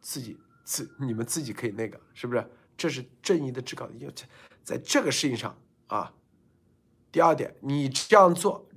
[0.00, 2.50] 自己自你们自己可以那个是不是？
[2.76, 4.10] 这是正义的制高点
[4.62, 5.58] 在这个事情上
[5.88, 6.14] 啊。
[7.12, 8.68] 第二点你这样做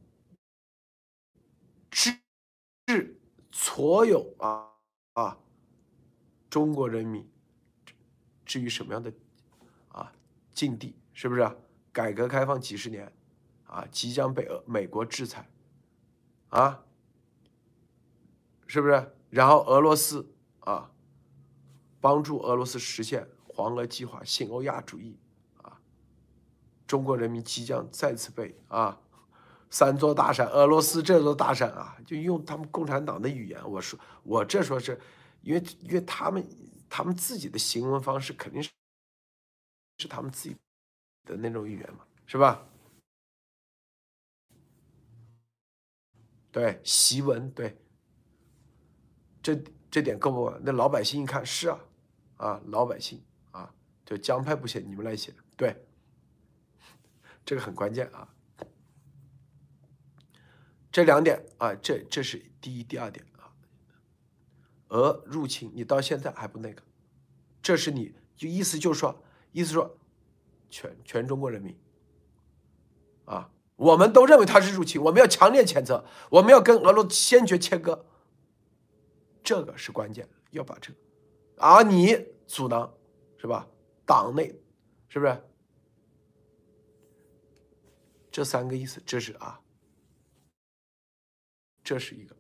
[1.91, 2.17] 致
[2.87, 3.17] 致
[3.51, 4.72] 所有啊
[5.13, 5.37] 啊
[6.49, 7.27] 中国人民
[8.45, 9.11] 至于什么样的
[9.89, 10.11] 啊
[10.53, 11.49] 境地，是不是、
[11.91, 13.11] 改革开放几十年
[13.65, 15.49] 啊，即将被俄美国制裁
[16.49, 16.83] 啊，
[18.67, 19.15] 是不是？
[19.29, 20.91] 然后俄罗斯啊，
[21.99, 25.17] 帮助俄罗斯实现黄俄计划、新欧亚主义
[25.63, 25.79] 啊，
[26.85, 28.99] 中国人民即将再次被啊。
[29.73, 35.01] 三座大山，俄罗斯这座大山啊，就用他们共产党的语言，我说我这说是，
[35.41, 36.47] 因为因为他们
[36.87, 38.69] 他们自己的行文方式肯定是
[39.97, 40.55] 是他们自己
[41.25, 42.63] 的那种语言嘛，是吧？
[46.51, 47.75] 对，习文，对，
[49.41, 49.59] 这
[49.89, 50.55] 这点够不够？
[50.61, 51.79] 那老百姓一看是啊，
[52.37, 53.19] 啊，老百姓
[53.49, 53.73] 啊，
[54.05, 55.83] 就江派不写，你们来写，对，
[57.43, 58.29] 这个很关键啊。
[60.93, 63.51] 这两点啊，这这是第一、第二点啊。
[64.89, 66.83] 俄入侵，你到现在还不那个，
[67.63, 69.97] 这是你就意思就是说，意思说，
[70.69, 71.75] 全全中国人民
[73.25, 78.05] 啊，我们都认为他是入侵，我们要强烈谴责，我们要跟俄罗斯坚决切割，
[79.43, 80.99] 这个是关键，要把这个，
[81.57, 82.15] 而你
[82.45, 82.95] 阻挠
[83.37, 83.67] 是吧？
[84.05, 84.55] 党内
[85.09, 85.43] 是不是？
[88.29, 89.59] 这三个意思，这是啊。
[91.83, 92.35] 这是一个，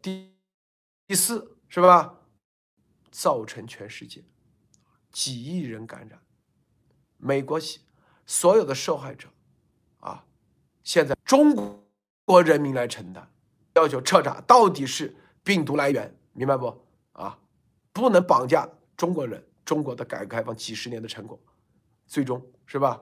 [0.00, 0.34] 第
[1.06, 2.18] 第四是吧？
[3.10, 4.24] 造成全世界
[5.12, 6.20] 几亿人感染，
[7.18, 7.60] 美国
[8.26, 9.28] 所有的受害者
[10.00, 10.26] 啊，
[10.82, 11.54] 现在中
[12.24, 13.28] 国人民来承担，
[13.74, 16.86] 要求彻查到底是病毒来源，明白不？
[17.12, 17.38] 啊，
[17.92, 21.38] 不能绑架中国人，中国的改革开放几十年的成果，
[22.06, 23.00] 最终是吧？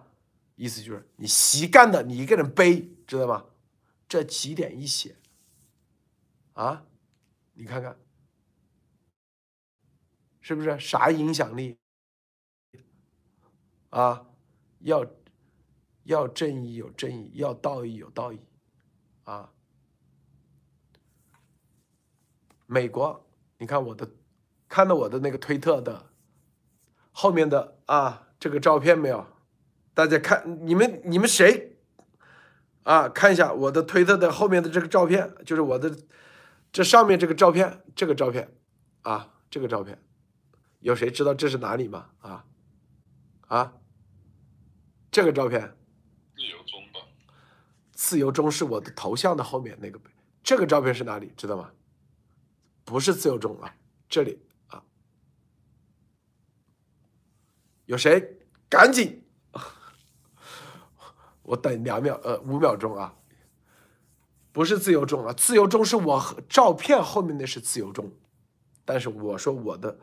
[0.57, 3.47] 意思就是你习干的，你一个人背，知道吗？
[4.13, 5.17] 这几点一写，
[6.53, 6.85] 啊，
[7.55, 7.97] 你看看，
[10.43, 11.79] 是不是啥影响力？
[13.89, 14.27] 啊，
[14.81, 15.07] 要
[16.03, 18.41] 要正义有正义，要道义有道义，
[19.25, 19.51] 啊，
[22.67, 24.11] 美国，你看我的，
[24.69, 26.13] 看到我的那个推特的
[27.13, 29.27] 后面的啊这个照片没有？
[29.95, 31.72] 大家看，你们你们谁？
[32.85, 35.97] 啊，看一下我的推特的后面的这个照片，就是我的
[36.73, 38.53] 这上面这个照片，这个照片，
[39.03, 40.03] 啊，这个照片，
[40.81, 42.11] 有谁知道这是哪里吗？
[42.21, 42.45] 啊，
[43.47, 43.75] 啊，
[45.11, 45.77] 这个照片，
[46.35, 47.01] 自由中吧，
[47.93, 50.01] 自由中是我的头像的后面那个，
[50.43, 51.33] 这个照片是哪里？
[51.37, 51.71] 知道吗？
[52.85, 53.77] 不是自由中啊，
[54.09, 54.83] 这里啊，
[57.85, 58.39] 有谁？
[58.69, 59.22] 赶紧！
[61.43, 63.17] 我等两秒，呃，五秒钟啊，
[64.53, 68.11] 不是自由中啊，自由中是我照片后面那是自由中，
[68.85, 69.99] 但是我说我的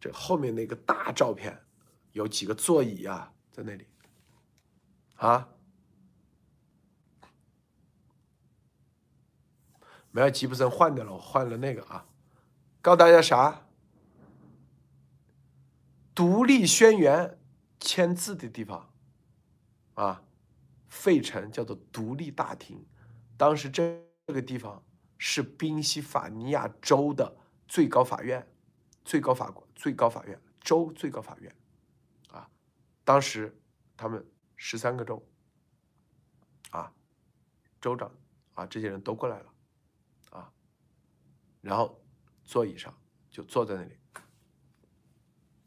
[0.00, 1.62] 这后面那个大照片
[2.12, 3.86] 有几个座椅啊，在那里。
[5.14, 5.48] 啊，
[10.10, 12.06] 没有吉普森换掉了，我换了那个啊，
[12.82, 13.66] 告诉大家啥？
[16.14, 17.38] 独立宣言
[17.78, 18.90] 签字的地方。
[19.94, 20.22] 啊。
[20.90, 22.84] 费城叫做独立大厅，
[23.38, 24.84] 当时这这个地方
[25.18, 27.36] 是宾夕法尼亚州的
[27.66, 28.46] 最高法院，
[29.04, 31.56] 最高法最高法院州最高法院，
[32.28, 32.50] 啊，
[33.04, 33.56] 当时
[33.96, 34.24] 他们
[34.56, 35.24] 十三个州，
[36.70, 36.92] 啊，
[37.80, 38.12] 州长
[38.54, 39.54] 啊这些人都过来了，
[40.30, 40.52] 啊，
[41.60, 42.00] 然后
[42.44, 42.92] 座椅上
[43.30, 43.96] 就坐在那里，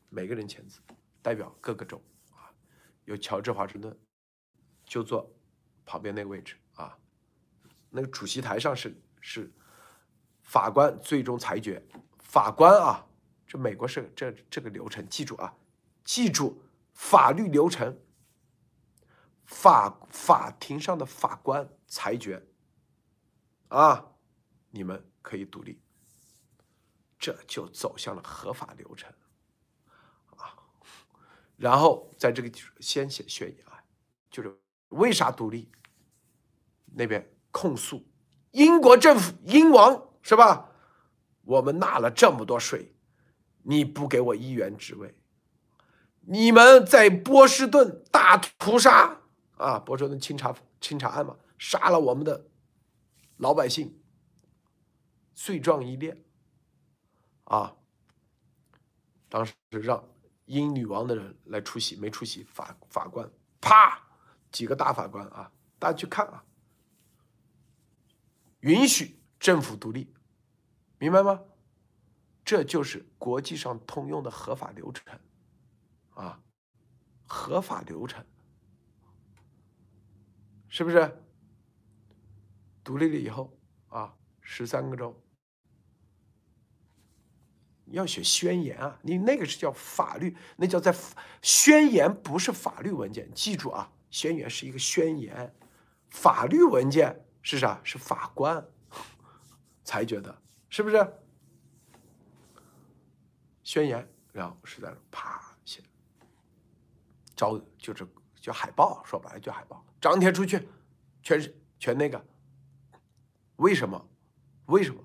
[0.09, 0.79] 每个人签字，
[1.21, 2.01] 代表各个州
[2.31, 2.53] 啊，
[3.05, 3.97] 有乔治华盛顿。
[4.93, 5.27] 就坐
[5.87, 6.95] 旁边那个位置啊，
[7.89, 9.51] 那个主席台上是是
[10.43, 11.83] 法官最终裁决，
[12.19, 13.03] 法官啊，
[13.47, 15.51] 这美国是这这个流程，记住啊，
[16.03, 17.99] 记住法律流程，
[19.47, 22.45] 法法庭上的法官裁决
[23.69, 24.11] 啊，
[24.69, 25.81] 你们可以独立，
[27.17, 29.11] 这就走向了合法流程
[30.37, 30.53] 啊，
[31.57, 33.83] 然后在这个先写宣言啊，
[34.29, 34.55] 就是。
[34.93, 35.69] 为啥独立？
[36.95, 38.05] 那边控诉
[38.51, 40.69] 英国政府英王是吧？
[41.41, 42.93] 我们纳了这么多税，
[43.63, 45.13] 你不给我议员职位，
[46.21, 49.19] 你们在波士顿大屠杀
[49.57, 52.45] 啊，波士顿清查清查案嘛，杀了我们的
[53.37, 53.99] 老百姓，
[55.33, 56.23] 罪状一列
[57.45, 57.75] 啊。
[59.29, 60.07] 当时让
[60.45, 63.27] 英女王的人来出席，没出席，法法官
[63.59, 63.99] 啪。
[64.53, 66.45] 几个大法官啊，大家去看啊，
[68.61, 70.13] 允许政府独立，
[70.97, 71.41] 明白吗？
[72.45, 75.19] 这就是国际上通用的合法流程，
[76.11, 76.41] 啊，
[77.25, 78.25] 合法流程，
[80.69, 81.19] 是不是？
[82.83, 85.17] 独立了以后啊，十三个州
[87.85, 90.93] 要写宣言啊，你那个是叫法律，那叫在
[91.41, 95.51] 宣言，不是法律文件，记住啊，宣言是一个宣言，
[96.11, 97.81] 法律文件是啥？
[97.83, 98.63] 是法官
[99.83, 101.13] 裁决的，是不是？
[103.63, 105.81] 宣言，然后是在啪写，
[107.35, 108.07] 招就是
[108.39, 110.69] 叫海报，说白了叫海报，张贴出去，
[111.23, 112.23] 全是全那个。
[113.55, 114.09] 为什么？
[114.67, 115.03] 为什么？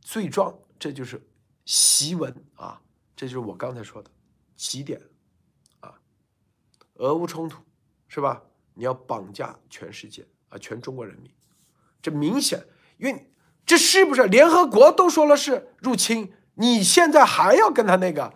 [0.00, 1.20] 罪状，这就是
[1.66, 2.80] 檄文啊，
[3.16, 4.08] 这就是我刚才说的
[4.54, 5.00] 起点。
[6.98, 7.62] 俄乌冲突
[8.06, 8.42] 是吧？
[8.74, 11.32] 你要绑架全世界啊，全中国人民，
[12.00, 12.64] 这明显，
[12.96, 13.32] 因为
[13.66, 16.32] 这是不是联合国都说了是入侵？
[16.54, 18.32] 你现在还要跟他那个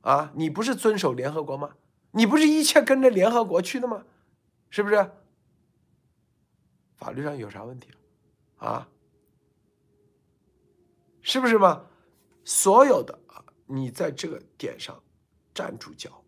[0.00, 0.32] 啊？
[0.34, 1.76] 你不是遵守联合国吗？
[2.10, 4.04] 你不是一切跟着联合国去的吗？
[4.70, 5.10] 是不是？
[6.96, 7.90] 法律上有啥问题
[8.56, 8.88] 啊？
[11.22, 11.86] 是不是嘛？
[12.44, 15.00] 所有的啊，你在这个点上
[15.52, 16.22] 站住脚，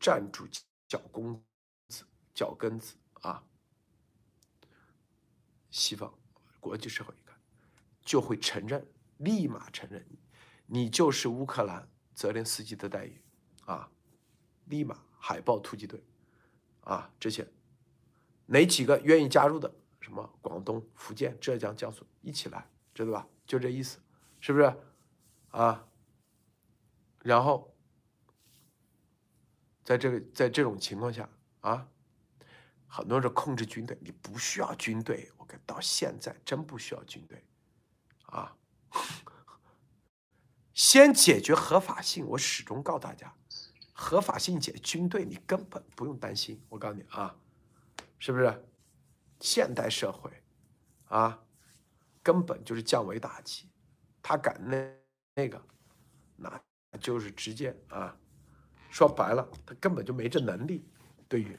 [0.00, 0.60] 站住脚
[0.92, 1.42] 脚弓
[1.88, 3.42] 子、脚跟子啊！
[5.70, 6.12] 西方
[6.60, 7.34] 国际社会一看，
[8.02, 8.86] 就会承认，
[9.16, 10.06] 立马承认。
[10.66, 13.22] 你就是乌克兰泽连斯基的待遇，
[13.64, 13.90] 啊，
[14.66, 16.04] 立马海豹突击队，
[16.82, 17.50] 啊，这些
[18.44, 19.74] 哪几个愿意加入的？
[19.98, 23.26] 什么广东、福建、浙江、江苏一起来，知道吧？
[23.46, 23.98] 就这意思，
[24.40, 24.70] 是不是？
[25.52, 25.88] 啊，
[27.20, 27.71] 然后
[29.84, 31.28] 在这个在这种情况下
[31.60, 31.86] 啊，
[32.86, 37.44] 很多人说控制军队，你不需要军队，我跟到现在真不需要军队，
[38.26, 38.56] 啊。
[40.74, 43.34] 先解决合法性，我始终告诉大家，
[43.92, 46.58] 合法性解军队你根本不用担心。
[46.70, 47.36] 我告诉你啊，
[48.18, 48.64] 是不是？
[49.38, 50.30] 现代社会
[51.08, 51.38] 啊，
[52.22, 53.68] 根本就是降维打击。
[54.22, 54.94] 他敢那
[55.34, 55.62] 那个，
[56.36, 56.62] 那
[57.00, 58.16] 就是直接啊，
[58.92, 60.84] 说白了，他根本就没这能力。
[61.26, 61.58] 对于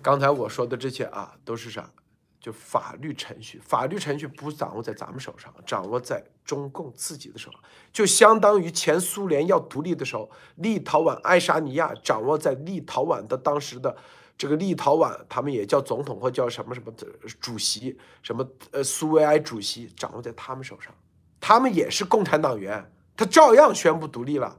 [0.00, 1.90] 刚才我说的这些啊，都是啥？
[2.38, 7.60] 就法律程序，法律程序不掌握在咱们手上，掌握在中共自己的手上，
[7.92, 13.96] 就相当于前苏联要独立的时候，立陶宛、爱沙尼亚掌握在立陶宛的当时的
[14.38, 16.92] 这个立陶宛，他们也叫总统或叫什么什么
[17.40, 20.94] 主席，什么呃苏维埃主席，掌握在他们手上，
[21.40, 24.58] 他们也是共产党员，他照样宣布独立了，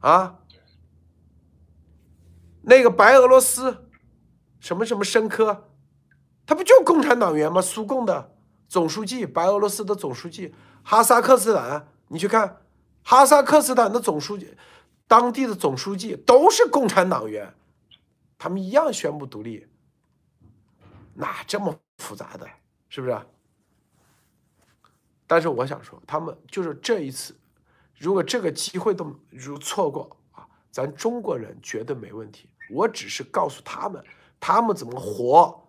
[0.00, 0.40] 啊，
[2.62, 3.88] 那个白俄罗斯，
[4.58, 5.64] 什么什么申科。
[6.44, 7.60] 他不就共产党员吗？
[7.60, 8.34] 苏共的
[8.68, 12.62] 总书记，白俄罗斯的总书记，哈萨克斯坦，你去看，
[13.04, 14.56] 哈萨克斯坦的总书记，
[15.06, 17.54] 当地的总书记都是共产党员，
[18.38, 19.66] 他们一样宣布独立，
[21.12, 22.48] 哪这么复杂的，
[22.88, 23.20] 是不是？
[25.26, 27.37] 但是我想说，他们就是这一次，
[27.98, 32.48] 如果这个机会都如错过啊，咱中国人绝对没问题。
[32.70, 34.04] 我只是告诉他们，
[34.38, 35.64] 他们怎么活。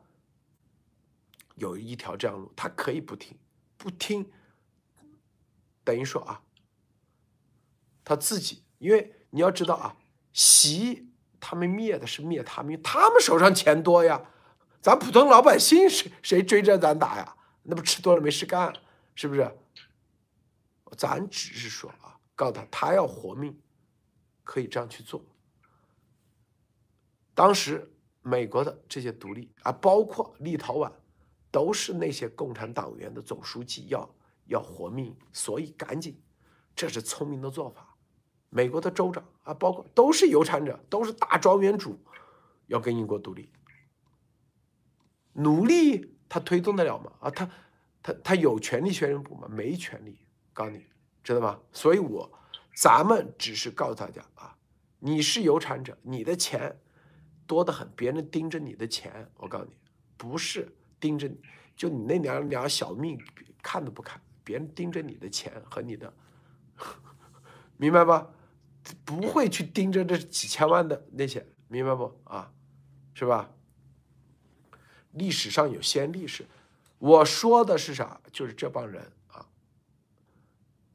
[1.56, 3.38] 有一条这样路，他可以不听，
[3.78, 4.32] 不听，
[5.84, 6.42] 等于说啊，
[8.06, 9.98] 他自己，因为你要知道啊，
[10.32, 11.10] 习
[11.40, 14.22] 他们灭的是灭他们，他们手上钱多呀，
[14.82, 17.36] 咱普通老百姓谁谁追着咱打呀？
[17.64, 18.74] 那不吃多了没事干，
[19.16, 19.58] 是不是？
[20.98, 23.54] 咱只是说啊，告诉他，他要活命，
[24.44, 25.22] 可以这样去做。
[27.34, 30.90] 当时美国的这些独立啊，包括立陶宛。
[31.52, 34.08] 都是那些共产党员的总书记要
[34.46, 36.16] 要活命，所以赶紧，
[36.76, 37.98] 这是聪明的做法。
[38.52, 41.98] 美国的州长啊，包括都是有产者，都是大庄园主，
[42.68, 43.52] 要跟英国独立，
[45.34, 47.12] 努力他推动得了吗？
[47.20, 47.50] 啊，他
[48.04, 49.48] 他他有权利宣布吗？
[49.50, 50.20] 没权利，
[50.54, 50.86] 告诉你，
[51.24, 51.60] 知道吗？
[51.72, 52.30] 所以我
[52.76, 54.56] 咱们只是告诉大家啊，
[55.00, 56.76] 你是有产者，你的钱
[57.46, 59.72] 多得很，别人盯着你的钱，我告诉你，
[60.18, 60.74] 不是。
[61.02, 61.32] 盯着，
[61.78, 63.18] 就你那两两小命
[63.64, 66.14] 看都不看，别人盯着你的钱和你的，
[67.78, 68.30] 明白吧？
[69.06, 72.14] 不会去盯着这几千万的那些，明白不？
[72.26, 72.52] 啊，
[73.14, 73.50] 是吧？
[75.12, 76.46] 历史上有先例是，
[76.98, 78.20] 我说的是啥？
[78.30, 79.10] 就是这帮人，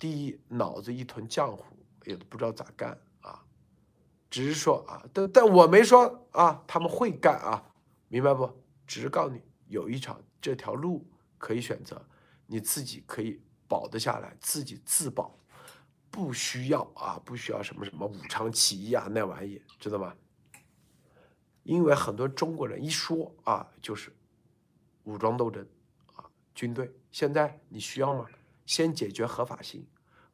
[0.05, 1.65] 第一脑子一团浆糊，
[2.05, 2.91] 也不知道咋干
[3.23, 3.43] 啊，
[4.29, 7.65] 只是说啊，但但我没说啊，他们会干啊，
[8.09, 8.47] 明白不？
[8.87, 9.41] 只是告诉你。
[9.69, 12.07] 有一场这条路可以选择，
[12.47, 15.35] 你自己可以保得下来，自己自保，
[16.11, 20.15] 不需要啊，不需要什么什么武昌起义啊那玩意，知道吗？
[21.63, 24.15] 因为很多中国人一说啊，就是
[25.05, 25.67] 武装斗争
[26.15, 26.95] 啊，军队。
[27.11, 28.27] 现在你需要吗？
[28.67, 29.87] 先解决合法性，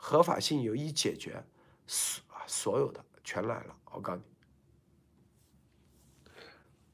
[0.03, 1.45] 合法性有一解决，
[1.87, 3.79] 所啊所有的全来了。
[3.93, 4.23] 我告诉
[6.25, 6.33] 你，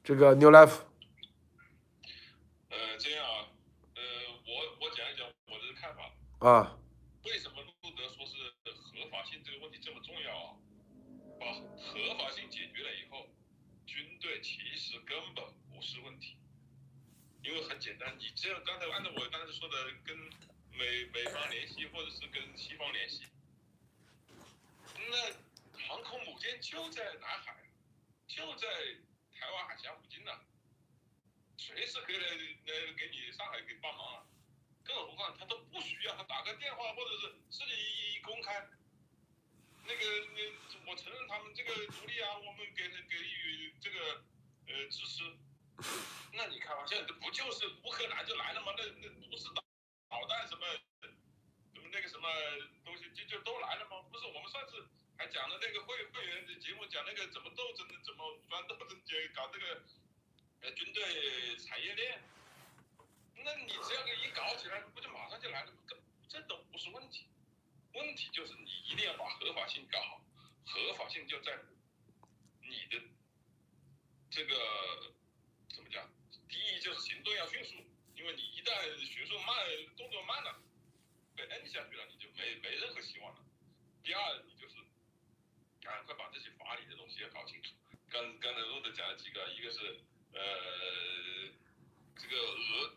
[0.03, 0.81] 这个 New Life
[2.69, 3.47] 呃，这样啊，
[3.95, 4.01] 呃，
[4.45, 6.11] 我我讲一讲我的看法。
[6.39, 6.77] 啊，
[7.23, 8.35] 为什么路德说是
[8.75, 10.57] 合法性这个问题这么重要啊？
[11.39, 11.45] 把
[11.79, 13.25] 合法性解决了以后，
[13.85, 16.35] 军队其实根本不是问题，
[17.41, 20.17] 因为很简单，你只要刚才按照我刚才说的，跟
[20.77, 23.25] 美美方联系，或者是跟西方联系，
[25.09, 27.57] 那航空母舰就在南海，
[28.27, 28.67] 就在
[29.33, 30.31] 台湾海峡附近呢，
[31.57, 34.23] 随时可以来来给你上海给帮忙啊。
[34.83, 38.65] 更何况他都不需要，他打个电话或者是自己一一公开，
[39.83, 40.05] 那个
[40.35, 44.23] 那我承认他们这个独立啊，我们给给予这个
[44.67, 45.23] 呃支持。
[46.33, 48.73] 那你开玩笑，这不就是乌克兰就来了吗？
[48.77, 49.61] 那那不是打
[50.09, 50.65] 导弹什么
[51.73, 52.29] 什么那个什么
[52.83, 54.01] 东西就就都来了吗？
[54.11, 54.87] 不是我们上次
[55.17, 59.83] 还讲的那个会会员的节目讲那个怎么斗争的，怎么武装斗争节搞这个
[60.61, 62.21] 呃军队产业链。
[63.43, 65.77] 那你这样一搞起来，不就马上就来了吗？
[66.27, 67.25] 这都不是问题，
[67.93, 70.21] 问题就是你一定要把合法性搞好，
[70.65, 71.57] 合法性就在
[72.61, 73.01] 你的
[74.29, 75.13] 这个
[75.73, 76.09] 怎么讲？
[76.49, 77.75] 第一就是行动要迅速，
[78.27, 79.55] 为你一旦学术慢，
[79.95, 80.61] 动作慢了，
[81.35, 83.39] 被摁下去了，你就没没任何希望了。
[84.03, 84.75] 第二，你就是
[85.81, 87.73] 赶快把这些法理的东西要搞清楚。
[88.09, 89.99] 刚刚才陆德讲了几个，一个是
[90.33, 91.51] 呃
[92.15, 92.93] 这个俄。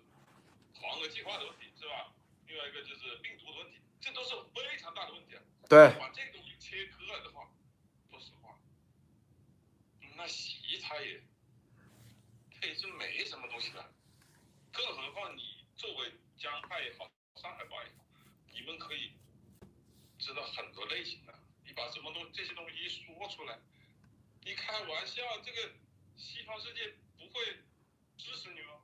[0.83, 2.11] 黄俄计划的问题是吧？
[2.47, 5.43] 另外一个就是病毒的问题，这都是非常大的问题啊。
[5.69, 7.47] 对，把这个东西切割了的话，
[8.11, 8.59] 说实话，
[10.17, 11.23] 那习他也
[12.51, 13.90] 它也是没什么东西的。
[14.81, 17.07] 更何况你作为江派也好，
[17.37, 18.07] 上海帮也好，
[18.51, 19.13] 你们可以
[20.19, 21.35] 知道很多类型的。
[21.67, 23.59] 你把什么东这些东西一说出来，
[24.41, 25.71] 你开玩笑，这个
[26.17, 27.45] 西方世界不会
[28.17, 28.81] 支持你吗？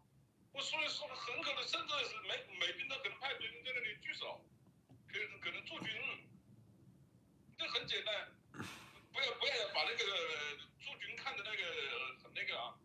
[0.52, 4.44] 我所以说，很可能甚至是美美军都可能派军人在那里驻守，
[5.08, 5.96] 可可能驻军。
[7.56, 10.04] 这很简单，不要不要把那个
[10.78, 12.76] 驻军看的那个很那个啊。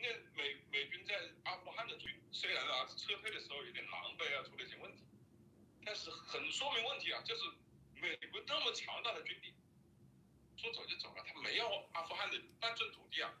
[0.00, 5.02] 那美美军在阿富汗的军虽然啊撤退的时候有点狼狈啊，出了一些问题，
[5.84, 7.42] 但是很说明问题啊，就是
[7.94, 9.54] 美国这么强大的军力，
[10.56, 13.32] 说走就走了，他没要阿富汗的半寸土地啊。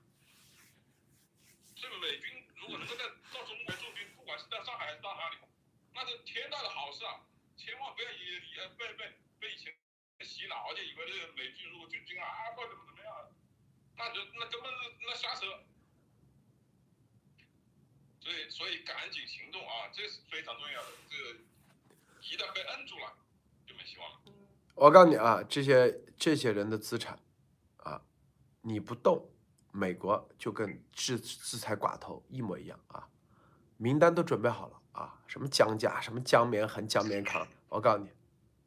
[1.76, 5.36] 所以美军如果能够在到中国驻军，不管是在上海还是到哪里，
[5.92, 7.20] 那是天大的好事啊！
[7.56, 9.76] 千万不要以以被被被以前
[10.20, 13.32] 洗脑，就以为这个美军如果驻军啊，阿富汗怎么怎么样，
[13.96, 15.46] 那就那根本是那瞎扯。
[18.20, 20.88] 所以所以赶紧行动啊，这是非常重要的。
[21.08, 21.38] 这个
[22.30, 23.12] 一旦被摁住了，
[23.66, 24.18] 就没希望了。
[24.74, 27.18] 我告诉你啊，这些这些人的资产
[27.78, 28.02] 啊，
[28.60, 29.28] 你不动。
[29.70, 33.06] 美国就跟制制裁寡头一模一样啊，
[33.76, 38.10] 名单都准备好了啊，什么江家，什么江绵恒、江绵康，我告诉你，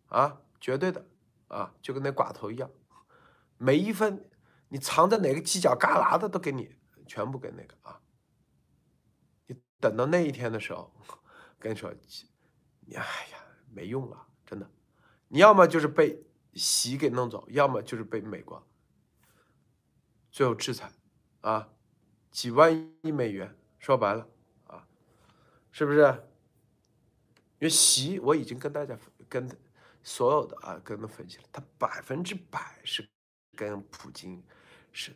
[0.08, 1.04] 啊，绝对的
[1.48, 2.70] 啊，就跟那寡头一样，
[3.58, 4.30] 每一分
[4.70, 6.74] 你藏在哪个犄角旮旯的都给你，
[7.08, 8.00] 全部给那个啊，
[9.48, 10.94] 你等到那一天的时候，
[11.60, 11.92] 跟你说，
[12.86, 13.41] 你哎呀
[13.74, 14.70] 没用了，真的，
[15.28, 16.22] 你要么就是被
[16.54, 18.62] 习给弄走，要么就是被美国。
[20.30, 20.92] 最后制裁，
[21.42, 21.68] 啊，
[22.32, 24.28] 几万亿美元，说白了，
[24.68, 24.88] 啊，
[25.72, 26.00] 是不是？
[27.60, 28.98] 因为习我已经跟大家
[29.30, 29.48] 跟
[30.04, 33.08] 所有的啊跟他分析了，他百分之百是
[33.56, 34.44] 跟普京
[34.92, 35.16] 是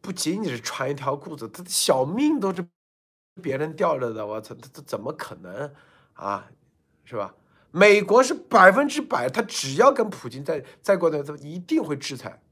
[0.00, 2.66] 不仅仅是穿一条裤子，他的小命都是
[3.42, 5.74] 别人吊着的，我操，他他怎么可能
[6.14, 6.50] 啊？
[7.04, 7.34] 是吧？
[7.70, 12.42] 美国是百分之百，他只要跟普京再再过段，他一定会制裁，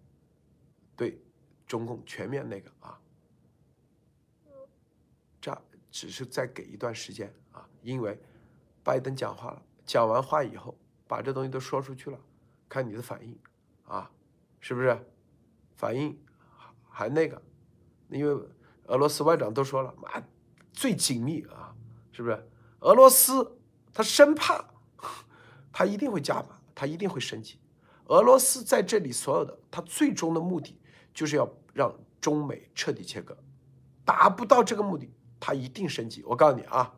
[0.96, 1.20] 对。
[1.66, 2.98] 中共全面那个啊，
[5.38, 5.54] 这
[5.90, 8.18] 只是再给一段时间啊，因为
[8.82, 10.74] 拜登讲话了，讲完话以后，
[11.06, 12.18] 把这东西都说出去了，
[12.70, 13.38] 看你的反应
[13.84, 14.10] 啊，
[14.60, 14.98] 是不是？
[15.76, 16.18] 反应
[16.88, 17.42] 还那个，
[18.08, 18.48] 因为
[18.84, 20.24] 俄罗斯外长都说了，妈
[20.72, 21.76] 最紧密啊，
[22.12, 22.48] 是不是？
[22.80, 23.58] 俄罗斯
[23.92, 24.64] 他生怕，
[25.72, 27.58] 他一定会加码，他一定会升级。
[28.06, 30.76] 俄罗斯在这里所有的，他最终的目的。
[31.14, 33.36] 就是要让中美彻底切割，
[34.04, 35.10] 达不到这个目的，
[35.40, 36.22] 它一定升级。
[36.22, 36.94] 我告诉你啊，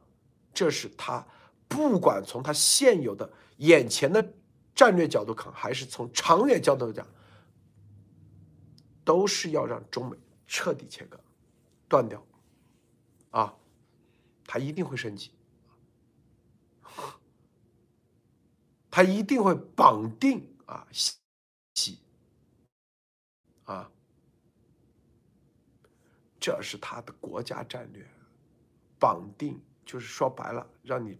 [0.52, 1.26] 这是它
[1.66, 4.22] 不管从它现有的眼前的
[4.74, 7.06] 战略角度看，还是从长远角度讲，
[9.04, 11.18] 都是要让中美彻底切割、
[11.88, 12.22] 断掉
[13.30, 13.54] 啊，
[14.44, 15.30] 它一定会升级，
[18.90, 22.00] 他一定会绑定啊，西
[23.64, 23.90] 啊。
[26.40, 28.06] 这是他的国家战略，
[28.98, 31.18] 绑定就是说白了，让你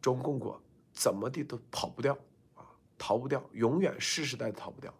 [0.00, 0.60] 中共国
[0.92, 2.12] 怎么地都跑不掉
[2.56, 2.66] 啊，
[2.98, 4.92] 逃不掉，永远世世代代逃不掉。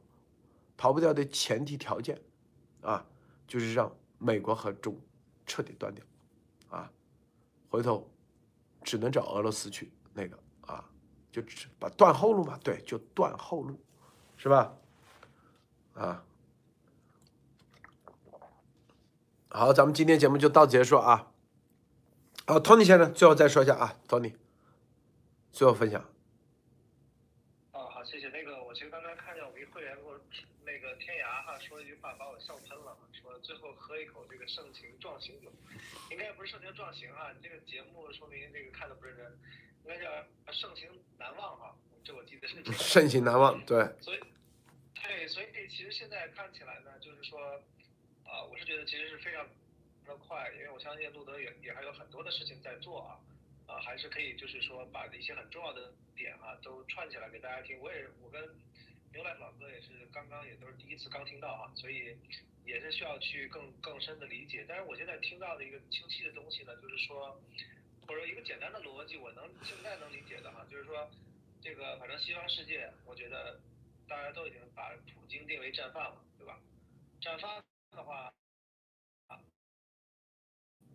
[0.76, 2.20] 逃不掉的前提条件
[2.80, 3.06] 啊，
[3.46, 4.98] 就是让美国和中
[5.46, 6.04] 彻底断掉
[6.70, 6.90] 啊，
[7.68, 8.10] 回头
[8.82, 10.41] 只能找俄罗斯去那个，
[11.32, 11.42] 就
[11.80, 13.80] 把断后路嘛，对，就断后路，
[14.36, 14.76] 是吧？
[15.94, 16.22] 啊。
[19.48, 21.32] 好，咱们今天节目就到此结束啊。
[22.46, 24.34] 好，Tony 先生，最后再说一下啊，Tony，
[25.52, 26.00] 最后分享。
[27.72, 28.28] 哦，好，谢谢。
[28.28, 30.18] 那个，我其实刚才看见我们一会员给我
[30.64, 35.50] 那个天涯哈说一句话，把我笑喷了，说最后喝一口这个盛情壮行酒，
[36.10, 39.38] 应该不是盛情壮行啊，你这个节目说明这个看的不认真，
[39.84, 42.62] 应该叫盛情难忘哈，这我记得是。
[42.72, 43.84] 盛情难忘，对。
[44.00, 44.20] 所以，
[44.94, 47.62] 对，所以其实现在看起来呢，就是说。
[48.24, 49.46] 啊，我是觉得其实是非常
[50.06, 53.20] 的快，因为我相信路德也也还有很多的事情在做啊，
[53.66, 57.78] 啊，还是可以就是说把一些很重要的点啊都串起来给大家听。
[57.78, 58.40] 我也我跟
[59.12, 62.16] 牛奶老哥也是刚刚也都是第一次刚听到啊，所以
[62.64, 64.64] 也是需要去更更深的理解。
[64.66, 67.38] 但是我现在听到的一个清晰的东西呢，就是说
[68.06, 71.10] 或者一个简单的逻辑，我能现在能理解的哈，就是说
[71.60, 73.60] 这个反正西方世界，我觉得
[74.08, 76.60] 大家都已经把普京定为战犯了，对吧？
[77.20, 77.62] 战犯。
[77.94, 78.32] 的话，
[79.26, 79.38] 啊，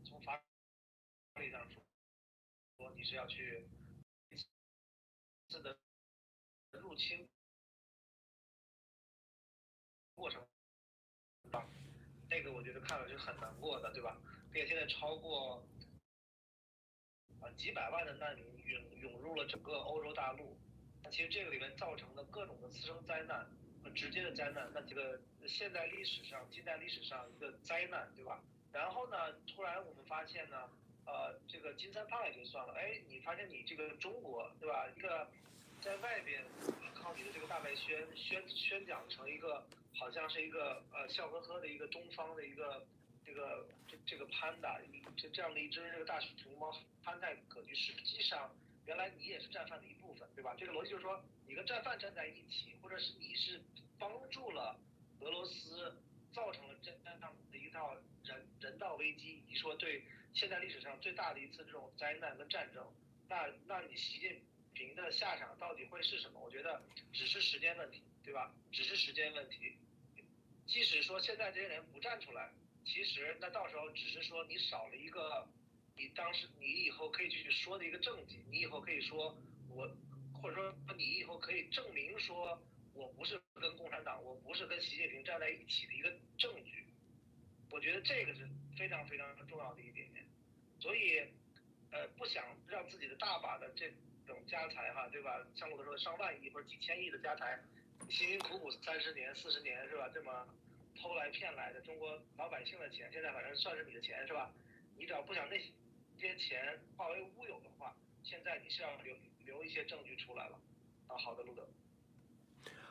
[0.03, 0.41] 从法
[1.35, 1.79] 理上说，
[2.75, 3.63] 说你是要去
[5.47, 5.77] 次的
[6.71, 7.29] 入侵
[10.15, 10.41] 过程，
[11.51, 11.69] 啊，
[12.31, 14.17] 那个我觉得看了是很难过的，对吧？
[14.51, 15.63] 并且现在超过
[17.41, 20.57] 啊几百万的难民涌涌入了整个欧洲大陆，
[21.03, 23.45] 那其实这个里面造成的各种的次生灾难
[23.83, 23.89] 和。
[23.91, 28.43] 直接的灾难，那这个现代历史上、近代历史上一个灾难，对吧？
[28.71, 30.69] 然后呢，突然我们发现呢，
[31.05, 34.87] 呃，这个金三胖也就算了，哎，你发现你这个中国，对吧？
[34.95, 35.27] 一个
[35.81, 36.43] 在外边
[36.93, 39.65] 靠你的这个大外宣宣宣讲成一个
[39.95, 42.85] 好像是一个呃笑呵呵的一个东方的一个
[43.27, 44.79] 这个这这个潘达，
[45.17, 46.73] 这这样的一只这个大熊猫
[47.03, 48.55] 潘泰格局，实际上。
[48.85, 50.55] 原来你也是战犯的一部分，对吧？
[50.57, 53.61] 这个逻辑就是说，你跟战犯站在一起，或者是你是
[53.99, 54.79] 帮助了
[55.19, 55.93] 俄罗斯，
[56.31, 57.19] 造成了这样
[57.51, 60.01] 的一套人人道危机，你说对
[60.33, 62.81] 现代历史上最大的一次这种灾难跟战争，
[63.27, 64.41] 那那你习近
[64.73, 66.39] 平的下场到底会是什么？
[66.39, 68.55] 我觉得只是时间问题，对吧？
[68.71, 69.75] 只是时间问题。
[70.65, 72.53] 即使说现在这些人不站出来，
[72.87, 75.47] 其实那到时候只是说你少了一个。
[75.99, 79.35] 你当时，你以后可以去说的一个证据，你以后可以说，
[79.67, 79.89] 我，
[80.31, 82.61] 或者说你以后可以证明说，
[82.93, 86.85] 我不是跟共产党，我不是跟习近平站在一起的一个证据。
[87.71, 88.47] 我觉得这个是
[88.77, 90.07] 非常非常重要的一点。
[90.79, 91.17] 所以，
[91.89, 93.91] 呃，不想让自己的大把的这
[94.27, 95.43] 种家财哈，对吧？
[95.55, 97.59] 像我说上万亿或者几千亿的家财，
[98.07, 100.07] 辛辛苦苦三十年、四十年是吧？
[100.13, 100.47] 这么
[101.01, 104.51] 偷来骗来的中国老百姓的钱，现在反正算是你的钱是吧？
[104.97, 105.65] 你只要不想那些。
[106.19, 109.15] 钱化为乌有的话，现在你是要留
[109.45, 110.59] 留一些证据出来了
[111.05, 111.15] 啊。
[111.15, 111.61] 好的，路德。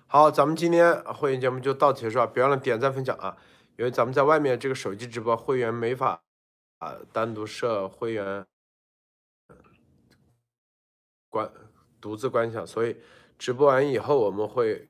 [0.07, 3.37] 好，咱们今天会员节目就到此结束，别忘了点赞分享啊！
[3.77, 6.23] 因为咱们在外面这个手机直播，会员没法
[6.79, 8.47] 啊单独设会员
[11.29, 11.53] 关
[12.01, 12.97] 独自观享，所以
[13.37, 14.89] 直播完以后我们会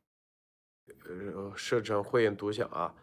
[1.06, 2.94] 呃设成会员独享啊。